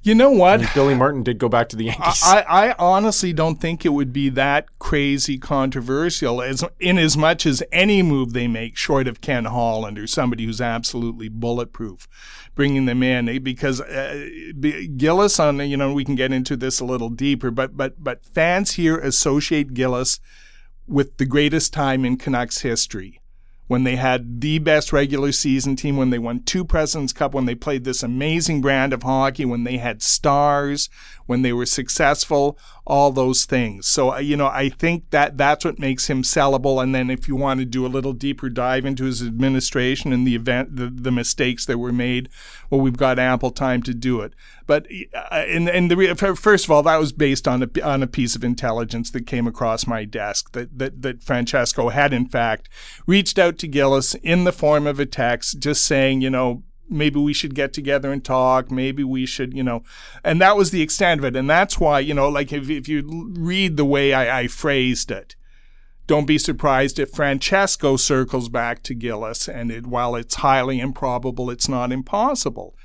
You 0.03 0.13
know 0.15 0.31
what? 0.31 0.59
Mean, 0.59 0.69
Billy 0.75 0.95
Martin 0.95 1.23
did 1.23 1.37
go 1.37 1.47
back 1.47 1.69
to 1.69 1.77
the 1.77 1.85
Yankees. 1.85 2.21
I, 2.23 2.43
I 2.47 2.75
honestly 2.77 3.31
don't 3.31 3.55
think 3.55 3.85
it 3.85 3.89
would 3.89 4.11
be 4.11 4.27
that 4.29 4.77
crazy 4.77 5.37
controversial 5.37 6.41
as 6.41 6.63
in 6.77 6.97
as 6.97 7.15
much 7.15 7.45
as 7.45 7.63
any 7.71 8.03
move 8.03 8.33
they 8.33 8.49
make, 8.49 8.75
short 8.75 9.07
of 9.07 9.21
Ken 9.21 9.45
Holland 9.45 9.97
or 9.97 10.05
somebody 10.05 10.45
who's 10.45 10.59
absolutely 10.59 11.29
bulletproof, 11.29 12.05
bringing 12.53 12.85
them 12.85 13.01
in 13.01 13.29
eh, 13.29 13.39
because 13.39 13.79
uh, 13.79 14.27
Gillis 14.97 15.39
on 15.39 15.59
you 15.59 15.77
know 15.77 15.93
we 15.93 16.03
can 16.03 16.15
get 16.15 16.33
into 16.33 16.57
this 16.57 16.81
a 16.81 16.85
little 16.85 17.09
deeper, 17.09 17.49
but 17.49 17.77
but 17.77 18.03
but 18.03 18.25
fans 18.25 18.73
here 18.73 18.97
associate 18.97 19.73
Gillis 19.73 20.19
with 20.85 21.15
the 21.15 21.25
greatest 21.25 21.71
time 21.71 22.03
in 22.03 22.17
Canucks 22.17 22.59
history 22.59 23.21
when 23.67 23.83
they 23.83 23.95
had 23.95 24.41
the 24.41 24.59
best 24.59 24.91
regular 24.91 25.31
season 25.31 25.75
team, 25.75 25.97
when 25.97 26.09
they 26.09 26.19
won 26.19 26.43
two 26.43 26.65
President's 26.65 27.13
Cup, 27.13 27.33
when 27.33 27.45
they 27.45 27.55
played 27.55 27.83
this 27.83 28.03
amazing 28.03 28.61
brand 28.61 28.93
of 28.93 29.03
hockey, 29.03 29.45
when 29.45 29.63
they 29.63 29.77
had 29.77 30.01
stars, 30.01 30.89
when 31.25 31.41
they 31.41 31.53
were 31.53 31.65
successful, 31.65 32.57
all 32.85 33.11
those 33.11 33.45
things. 33.45 33.87
So, 33.87 34.13
uh, 34.13 34.19
you 34.19 34.35
know, 34.35 34.47
I 34.47 34.69
think 34.69 35.09
that 35.11 35.37
that's 35.37 35.63
what 35.63 35.79
makes 35.79 36.09
him 36.09 36.21
sellable. 36.21 36.83
And 36.83 36.93
then 36.93 37.09
if 37.09 37.27
you 37.27 37.35
want 37.35 37.61
to 37.61 37.65
do 37.65 37.85
a 37.85 37.87
little 37.87 38.11
deeper 38.11 38.49
dive 38.49 38.85
into 38.85 39.05
his 39.05 39.21
administration 39.21 40.11
and 40.11 40.27
the 40.27 40.35
event, 40.35 40.75
the, 40.75 40.87
the 40.87 41.11
mistakes 41.11 41.65
that 41.65 41.77
were 41.77 41.93
made, 41.93 42.27
well, 42.69 42.81
we've 42.81 42.97
got 42.97 43.19
ample 43.19 43.51
time 43.51 43.81
to 43.83 43.93
do 43.93 44.19
it. 44.19 44.33
But, 44.67 44.87
uh, 45.13 45.33
and, 45.33 45.69
and 45.69 45.89
the, 45.89 46.35
first 46.35 46.65
of 46.65 46.71
all, 46.71 46.83
that 46.83 46.99
was 46.99 47.13
based 47.13 47.47
on 47.47 47.63
a, 47.63 47.81
on 47.81 48.03
a 48.03 48.07
piece 48.07 48.35
of 48.35 48.43
intelligence 48.43 49.11
that 49.11 49.27
came 49.27 49.47
across 49.47 49.87
my 49.87 50.03
desk 50.03 50.51
that, 50.51 50.77
that, 50.77 51.01
that 51.01 51.23
Francesco 51.23 51.89
had, 51.89 52.11
in 52.11 52.27
fact, 52.27 52.67
reached 53.07 53.39
out 53.39 53.57
to 53.59 53.67
Gillis 53.67 54.13
in 54.15 54.43
the 54.43 54.51
form 54.51 54.87
of 54.87 54.99
a 54.99 55.05
text 55.05 55.59
just 55.59 55.85
saying, 55.85 56.21
you 56.21 56.29
know, 56.29 56.63
maybe 56.93 57.19
we 57.19 57.33
should 57.33 57.55
get 57.55 57.73
together 57.73 58.11
and 58.11 58.23
talk. 58.23 58.71
Maybe 58.71 59.03
we 59.03 59.25
should, 59.25 59.53
you 59.53 59.63
know, 59.63 59.83
and 60.23 60.39
that 60.41 60.55
was 60.55 60.71
the 60.71 60.81
extent 60.81 61.19
of 61.19 61.25
it. 61.25 61.35
And 61.35 61.49
that's 61.49 61.79
why, 61.79 61.99
you 61.99 62.13
know, 62.13 62.29
like 62.29 62.53
if, 62.53 62.69
if 62.69 62.87
you 62.87 63.31
read 63.37 63.75
the 63.77 63.85
way 63.85 64.13
I, 64.13 64.41
I 64.41 64.47
phrased 64.47 65.11
it, 65.11 65.35
don't 66.05 66.27
be 66.27 66.37
surprised 66.37 66.99
if 66.99 67.11
Francesco 67.11 67.97
circles 67.97 68.49
back 68.49 68.83
to 68.83 68.93
Gillis. 68.93 69.47
And 69.47 69.71
it, 69.71 69.87
while 69.87 70.15
it's 70.15 70.35
highly 70.35 70.79
improbable, 70.79 71.49
it's 71.49 71.67
not 71.67 71.91
impossible. 71.91 72.75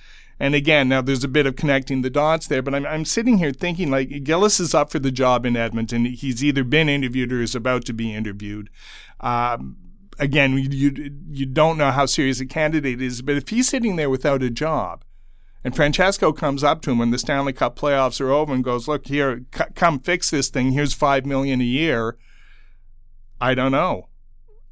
And 0.40 0.55
again, 0.55 0.88
now 0.88 1.03
there's 1.03 1.25
a 1.25 1.29
bit 1.29 1.47
of 1.47 1.57
connecting 1.57 2.03
the 2.03 2.11
dots 2.11 2.47
there, 2.47 2.62
but 2.62 2.75
I'm, 2.75 2.87
I'm 2.87 3.05
sitting 3.05 3.38
here 3.38 3.53
thinking 3.53 3.90
like 3.90 4.23
Gillis 4.23 4.61
is 4.61 4.73
up 4.73 4.90
for 4.90 5.01
the 5.01 5.11
job 5.11 5.44
in 5.44 5.57
Edmonton. 5.57 6.05
He's 6.05 6.44
either 6.44 6.62
been 6.62 6.88
interviewed 6.88 7.33
or 7.33 7.42
is 7.42 7.57
about 7.57 7.85
to 7.87 7.92
be 7.92 8.14
interviewed. 8.14 8.71
Um, 9.21 9.77
again, 10.18 10.59
you 10.59 11.12
you 11.28 11.46
don't 11.46 11.78
know 11.78 11.90
how 11.90 12.07
serious 12.07 12.40
a 12.40 12.46
candidate 12.46 13.00
is, 13.00 13.22
but 13.22 13.37
if 13.37 13.48
he's 13.48 13.68
sitting 13.68 13.96
there 13.96 14.11
without 14.11 14.42
a 14.42 14.50
job, 14.50 15.04
and 15.64 15.74
Francesco 15.74 16.33
comes 16.33 16.62
up 16.64 16.83
to 16.83 16.90
him 16.90 16.98
when 16.98 17.11
the 17.11 17.18
Stanley 17.18 17.52
Cup 17.52 17.78
playoffs 17.78 18.20
are 18.20 18.31
over 18.31 18.52
and 18.52 18.64
goes, 18.64 18.88
"Look 18.88 19.07
here, 19.07 19.44
c- 19.54 19.64
come 19.74 19.98
fix 20.00 20.31
this 20.31 20.48
thing. 20.48 20.72
Here's 20.72 20.94
five 20.94 21.26
million 21.26 21.61
a 21.61 21.64
year." 21.64 22.16
I 23.40 23.54
don't 23.54 23.72
know. 23.72 24.09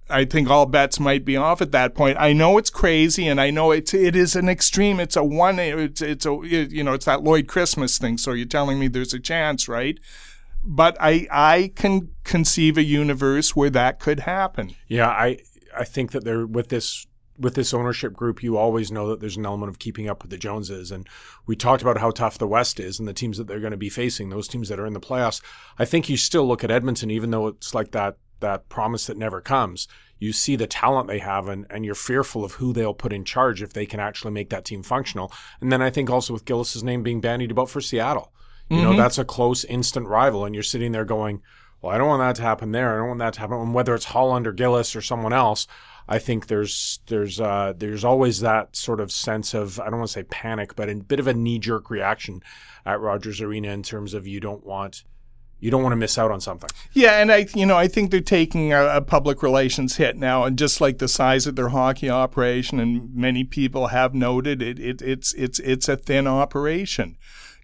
I 0.08 0.24
think 0.24 0.48
all 0.48 0.66
bets 0.66 1.00
might 1.00 1.24
be 1.24 1.36
off 1.36 1.60
at 1.60 1.72
that 1.72 1.94
point. 1.94 2.16
I 2.20 2.32
know 2.32 2.58
it's 2.58 2.70
crazy, 2.70 3.26
and 3.26 3.40
I 3.40 3.50
know 3.50 3.72
it's 3.72 3.92
it 3.92 4.14
is 4.14 4.36
an 4.36 4.48
extreme. 4.48 5.00
It's 5.00 5.16
a 5.16 5.24
one. 5.24 5.58
It's 5.58 6.00
it's 6.00 6.26
a 6.26 6.38
you 6.42 6.84
know 6.84 6.92
it's 6.92 7.06
that 7.06 7.24
Lloyd 7.24 7.48
Christmas 7.48 7.98
thing. 7.98 8.18
So 8.18 8.32
you're 8.32 8.46
telling 8.46 8.78
me 8.78 8.88
there's 8.88 9.14
a 9.14 9.20
chance, 9.20 9.68
right? 9.68 9.98
But 10.66 10.96
I 11.00 11.26
I 11.30 11.72
can 11.74 12.10
conceive 12.24 12.76
a 12.76 12.82
universe 12.82 13.54
where 13.54 13.70
that 13.70 14.00
could 14.00 14.20
happen. 14.20 14.74
Yeah, 14.88 15.08
I 15.08 15.38
I 15.76 15.84
think 15.84 16.10
that 16.10 16.24
there 16.24 16.46
with 16.46 16.68
this 16.68 17.06
with 17.38 17.54
this 17.54 17.74
ownership 17.74 18.14
group, 18.14 18.42
you 18.42 18.56
always 18.56 18.90
know 18.90 19.08
that 19.08 19.20
there's 19.20 19.36
an 19.36 19.46
element 19.46 19.70
of 19.70 19.78
keeping 19.78 20.08
up 20.08 20.22
with 20.22 20.30
the 20.30 20.38
Joneses. 20.38 20.90
And 20.90 21.06
we 21.46 21.54
talked 21.54 21.82
about 21.82 21.98
how 21.98 22.10
tough 22.10 22.38
the 22.38 22.46
West 22.46 22.80
is 22.80 22.98
and 22.98 23.06
the 23.06 23.12
teams 23.12 23.38
that 23.38 23.46
they're 23.46 23.60
going 23.60 23.72
to 23.72 23.76
be 23.76 23.90
facing, 23.90 24.30
those 24.30 24.48
teams 24.48 24.68
that 24.68 24.80
are 24.80 24.86
in 24.86 24.94
the 24.94 25.00
playoffs. 25.00 25.42
I 25.78 25.84
think 25.84 26.08
you 26.08 26.16
still 26.16 26.46
look 26.46 26.64
at 26.64 26.70
Edmonton, 26.70 27.10
even 27.10 27.30
though 27.30 27.48
it's 27.48 27.74
like 27.74 27.92
that 27.92 28.16
that 28.40 28.68
promise 28.68 29.06
that 29.06 29.16
never 29.16 29.40
comes. 29.40 29.88
You 30.18 30.32
see 30.32 30.56
the 30.56 30.66
talent 30.66 31.08
they 31.08 31.18
have, 31.18 31.48
and, 31.48 31.66
and 31.68 31.84
you're 31.84 31.94
fearful 31.94 32.44
of 32.44 32.52
who 32.52 32.72
they'll 32.72 32.94
put 32.94 33.12
in 33.12 33.24
charge 33.24 33.62
if 33.62 33.72
they 33.72 33.86
can 33.86 34.00
actually 34.00 34.32
make 34.32 34.50
that 34.50 34.64
team 34.64 34.82
functional. 34.82 35.32
And 35.60 35.70
then 35.70 35.82
I 35.82 35.90
think 35.90 36.08
also 36.10 36.32
with 36.32 36.44
Gillis's 36.44 36.82
name 36.82 37.02
being 37.02 37.20
bandied 37.20 37.50
about 37.50 37.70
for 37.70 37.80
Seattle, 37.80 38.32
you 38.68 38.82
know, 38.82 38.96
that's 38.96 39.18
a 39.18 39.24
close, 39.24 39.64
instant 39.64 40.08
rival, 40.08 40.44
and 40.44 40.54
you're 40.54 40.64
sitting 40.64 40.92
there 40.92 41.04
going, 41.04 41.40
well, 41.80 41.94
I 41.94 41.98
don't 41.98 42.08
want 42.08 42.20
that 42.20 42.36
to 42.36 42.42
happen 42.42 42.72
there. 42.72 42.94
I 42.94 42.98
don't 42.98 43.08
want 43.08 43.20
that 43.20 43.34
to 43.34 43.40
happen. 43.40 43.58
And 43.58 43.74
whether 43.74 43.94
it's 43.94 44.06
Holland 44.06 44.46
or 44.46 44.52
Gillis 44.52 44.96
or 44.96 45.02
someone 45.02 45.32
else, 45.32 45.66
I 46.08 46.18
think 46.18 46.46
there's 46.46 47.00
there's 47.06 47.40
uh, 47.40 47.74
there's 47.76 48.04
always 48.04 48.40
that 48.40 48.76
sort 48.76 49.00
of 49.00 49.12
sense 49.12 49.54
of 49.54 49.80
I 49.80 49.84
don't 49.84 49.98
want 49.98 50.08
to 50.08 50.12
say 50.12 50.24
panic, 50.24 50.76
but 50.76 50.88
a 50.88 50.94
bit 50.96 51.20
of 51.20 51.26
a 51.26 51.34
knee 51.34 51.58
jerk 51.58 51.90
reaction 51.90 52.42
at 52.84 53.00
Rogers 53.00 53.40
Arena 53.40 53.68
in 53.68 53.82
terms 53.82 54.14
of 54.14 54.26
you 54.26 54.40
don't 54.40 54.64
want 54.64 55.04
you 55.58 55.70
don't 55.70 55.82
want 55.82 55.92
to 55.92 55.96
miss 55.96 56.18
out 56.18 56.30
on 56.30 56.40
something. 56.40 56.70
Yeah, 56.92 57.20
and 57.20 57.32
I, 57.32 57.46
you 57.54 57.66
know, 57.66 57.76
I 57.76 57.88
think 57.88 58.10
they're 58.10 58.20
taking 58.20 58.72
a, 58.72 58.96
a, 58.96 59.00
public 59.00 59.42
relations 59.42 59.96
hit 59.96 60.16
now, 60.16 60.44
and 60.44 60.58
just 60.58 60.80
like 60.80 60.98
the 60.98 61.08
size 61.08 61.46
of 61.46 61.56
their 61.56 61.70
hockey 61.70 62.10
operation, 62.10 62.78
and 62.78 63.14
many 63.14 63.42
people 63.42 63.88
have 63.88 64.14
noted, 64.14 64.60
it, 64.60 64.78
it 64.78 65.02
it's 65.02 65.32
it's 65.34 65.58
it's 65.60 65.88
a 65.88 65.96
thin 65.96 66.26
operation 66.26 67.16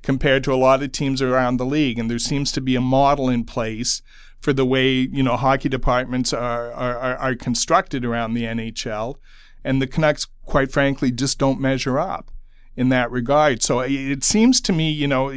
compared 0.03 0.45
to 0.45 0.53
a 0.53 0.57
lot 0.57 0.83
of 0.83 0.93
teams 0.93 1.23
around 1.23 1.57
the 1.57 1.67
league, 1.67 1.99
and 1.99 2.11
there 2.11 2.19
seems 2.19 2.53
to 2.53 2.61
be 2.61 2.77
a 2.77 2.81
model 2.81 3.29
in 3.29 3.45
place 3.45 4.03
for 4.41 4.53
the 4.53 4.67
way 4.67 4.91
you 4.91 5.23
know 5.23 5.37
hockey 5.37 5.69
departments 5.69 6.33
are 6.33 6.73
are, 6.73 7.17
are 7.17 7.35
constructed 7.35 8.05
around 8.05 8.35
the 8.35 8.45
NHL, 8.45 9.17
and 9.65 9.81
the 9.81 9.87
Canucks, 9.87 10.27
quite 10.45 10.73
frankly, 10.73 11.11
just 11.13 11.39
don't 11.39 11.61
measure 11.61 11.99
up 11.99 12.31
in 12.77 12.89
that 12.89 13.11
regard. 13.11 13.63
So 13.63 13.81
it 13.81 14.25
seems 14.25 14.61
to 14.63 14.73
me, 14.73 14.91
you 14.91 15.07
know 15.07 15.31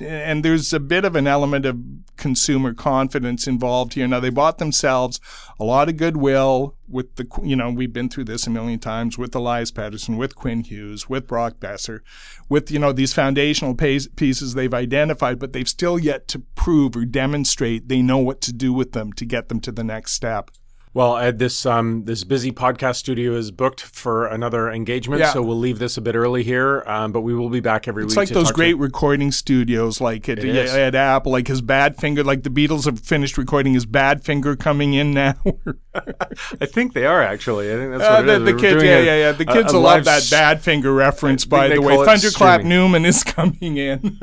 and 0.00 0.44
there's 0.44 0.72
a 0.72 0.80
bit 0.80 1.04
of 1.04 1.16
an 1.16 1.26
element 1.26 1.66
of 1.66 1.78
consumer 2.16 2.74
confidence 2.74 3.46
involved 3.46 3.94
here. 3.94 4.08
Now 4.08 4.20
they 4.20 4.30
bought 4.30 4.58
themselves 4.58 5.20
a 5.58 5.64
lot 5.64 5.88
of 5.88 5.96
goodwill 5.96 6.74
with 6.88 7.14
the, 7.16 7.26
you 7.42 7.54
know, 7.54 7.70
we've 7.70 7.92
been 7.92 8.08
through 8.08 8.24
this 8.24 8.46
a 8.46 8.50
million 8.50 8.78
times 8.78 9.18
with 9.18 9.34
Elias 9.34 9.70
Pettersson, 9.70 10.16
with 10.16 10.34
Quinn 10.34 10.62
Hughes, 10.62 11.08
with 11.08 11.26
Brock 11.26 11.60
Boeser, 11.60 12.00
with, 12.48 12.70
you 12.70 12.78
know, 12.78 12.92
these 12.92 13.14
foundational 13.14 13.74
pieces 13.74 14.54
they've 14.54 14.74
identified, 14.74 15.38
but 15.38 15.52
they've 15.52 15.68
still 15.68 15.98
yet 15.98 16.28
to 16.28 16.40
prove 16.54 16.96
or 16.96 17.04
demonstrate 17.04 17.88
they 17.88 18.02
know 18.02 18.18
what 18.18 18.40
to 18.42 18.52
do 18.52 18.72
with 18.72 18.92
them 18.92 19.12
to 19.14 19.24
get 19.24 19.48
them 19.48 19.60
to 19.60 19.72
the 19.72 19.84
next 19.84 20.12
step. 20.12 20.50
Well, 20.94 21.16
Ed, 21.18 21.38
this 21.38 21.66
um, 21.66 22.04
this 22.06 22.24
busy 22.24 22.50
podcast 22.50 22.96
studio 22.96 23.34
is 23.34 23.50
booked 23.50 23.80
for 23.82 24.26
another 24.26 24.70
engagement, 24.70 25.20
Yeah. 25.20 25.32
so 25.32 25.42
we'll 25.42 25.58
leave 25.58 25.78
this 25.78 25.96
a 25.96 26.00
bit 26.00 26.14
early 26.14 26.42
here. 26.42 26.82
Um, 26.86 27.12
but 27.12 27.20
we 27.20 27.34
will 27.34 27.50
be 27.50 27.60
back 27.60 27.86
every 27.86 28.04
It's 28.04 28.16
week. 28.16 28.22
It's 28.24 28.30
like 28.30 28.34
those 28.34 28.44
talk 28.48 28.54
to- 28.54 28.56
great 28.56 28.78
recording 28.78 29.30
studios, 29.30 30.00
like 30.00 30.28
at, 30.28 30.38
is. 30.38 30.72
at 30.74 30.94
Apple, 30.94 31.32
like 31.32 31.46
his 31.48 31.62
Badfinger. 31.62 32.24
like 32.24 32.42
the 32.42 32.50
Beatles 32.50 32.86
have 32.86 33.00
finished 33.00 33.36
recording 33.38 33.74
his 33.74 33.86
Badfinger 33.86 34.58
coming 34.58 34.94
in 34.94 35.12
now. 35.12 35.34
I 35.94 36.66
think 36.66 36.94
they 36.94 37.04
are 37.06 37.22
actually. 37.22 37.72
I 37.72 37.76
think 37.76 37.90
that's 37.92 38.04
Uh, 38.04 38.22
what 38.22 38.22
it 38.22 38.26
the, 38.26 38.32
is. 38.34 38.44
the 38.54 38.60
kids, 38.60 38.74
doing 38.82 38.86
yeah, 38.86 38.98
a- 38.98 39.04
yeah, 39.04 39.16
yeah. 39.16 39.32
The 39.32 39.44
kids 39.44 39.72
a 39.72 39.76
will 39.76 39.82
love 39.82 40.04
that 40.04 40.22
Badfinger 40.22 40.96
reference, 40.96 41.44
by 41.44 41.68
the 41.68 41.80
way. 41.80 41.96
Thunderclap 41.96 42.60
streaming. 42.60 42.68
Newman 42.68 43.04
is 43.04 43.22
coming 43.24 43.76
in. 43.76 44.18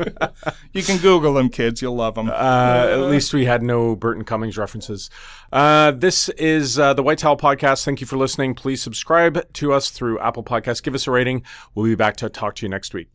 you 0.73 0.83
can 0.83 0.97
Google 0.97 1.33
them, 1.35 1.49
kids. 1.49 1.81
You'll 1.81 1.95
love 1.95 2.15
them. 2.15 2.29
Uh, 2.29 2.87
at 2.91 2.99
least 3.09 3.33
we 3.33 3.45
had 3.45 3.61
no 3.61 3.95
Burton 3.95 4.23
Cummings 4.23 4.57
references. 4.57 5.09
Uh, 5.51 5.91
this 5.91 6.27
is 6.55 6.79
uh, 6.79 6.93
the 6.93 7.03
White 7.03 7.19
Towel 7.19 7.37
Podcast. 7.37 7.83
Thank 7.83 8.01
you 8.01 8.07
for 8.07 8.17
listening. 8.17 8.55
Please 8.55 8.81
subscribe 8.81 9.51
to 9.53 9.73
us 9.73 9.89
through 9.89 10.19
Apple 10.19 10.43
Podcasts. 10.43 10.81
Give 10.81 10.95
us 10.95 11.05
a 11.05 11.11
rating. 11.11 11.43
We'll 11.73 11.85
be 11.85 11.95
back 11.95 12.15
to 12.17 12.29
talk 12.29 12.55
to 12.55 12.65
you 12.65 12.69
next 12.69 12.93
week. 12.93 13.14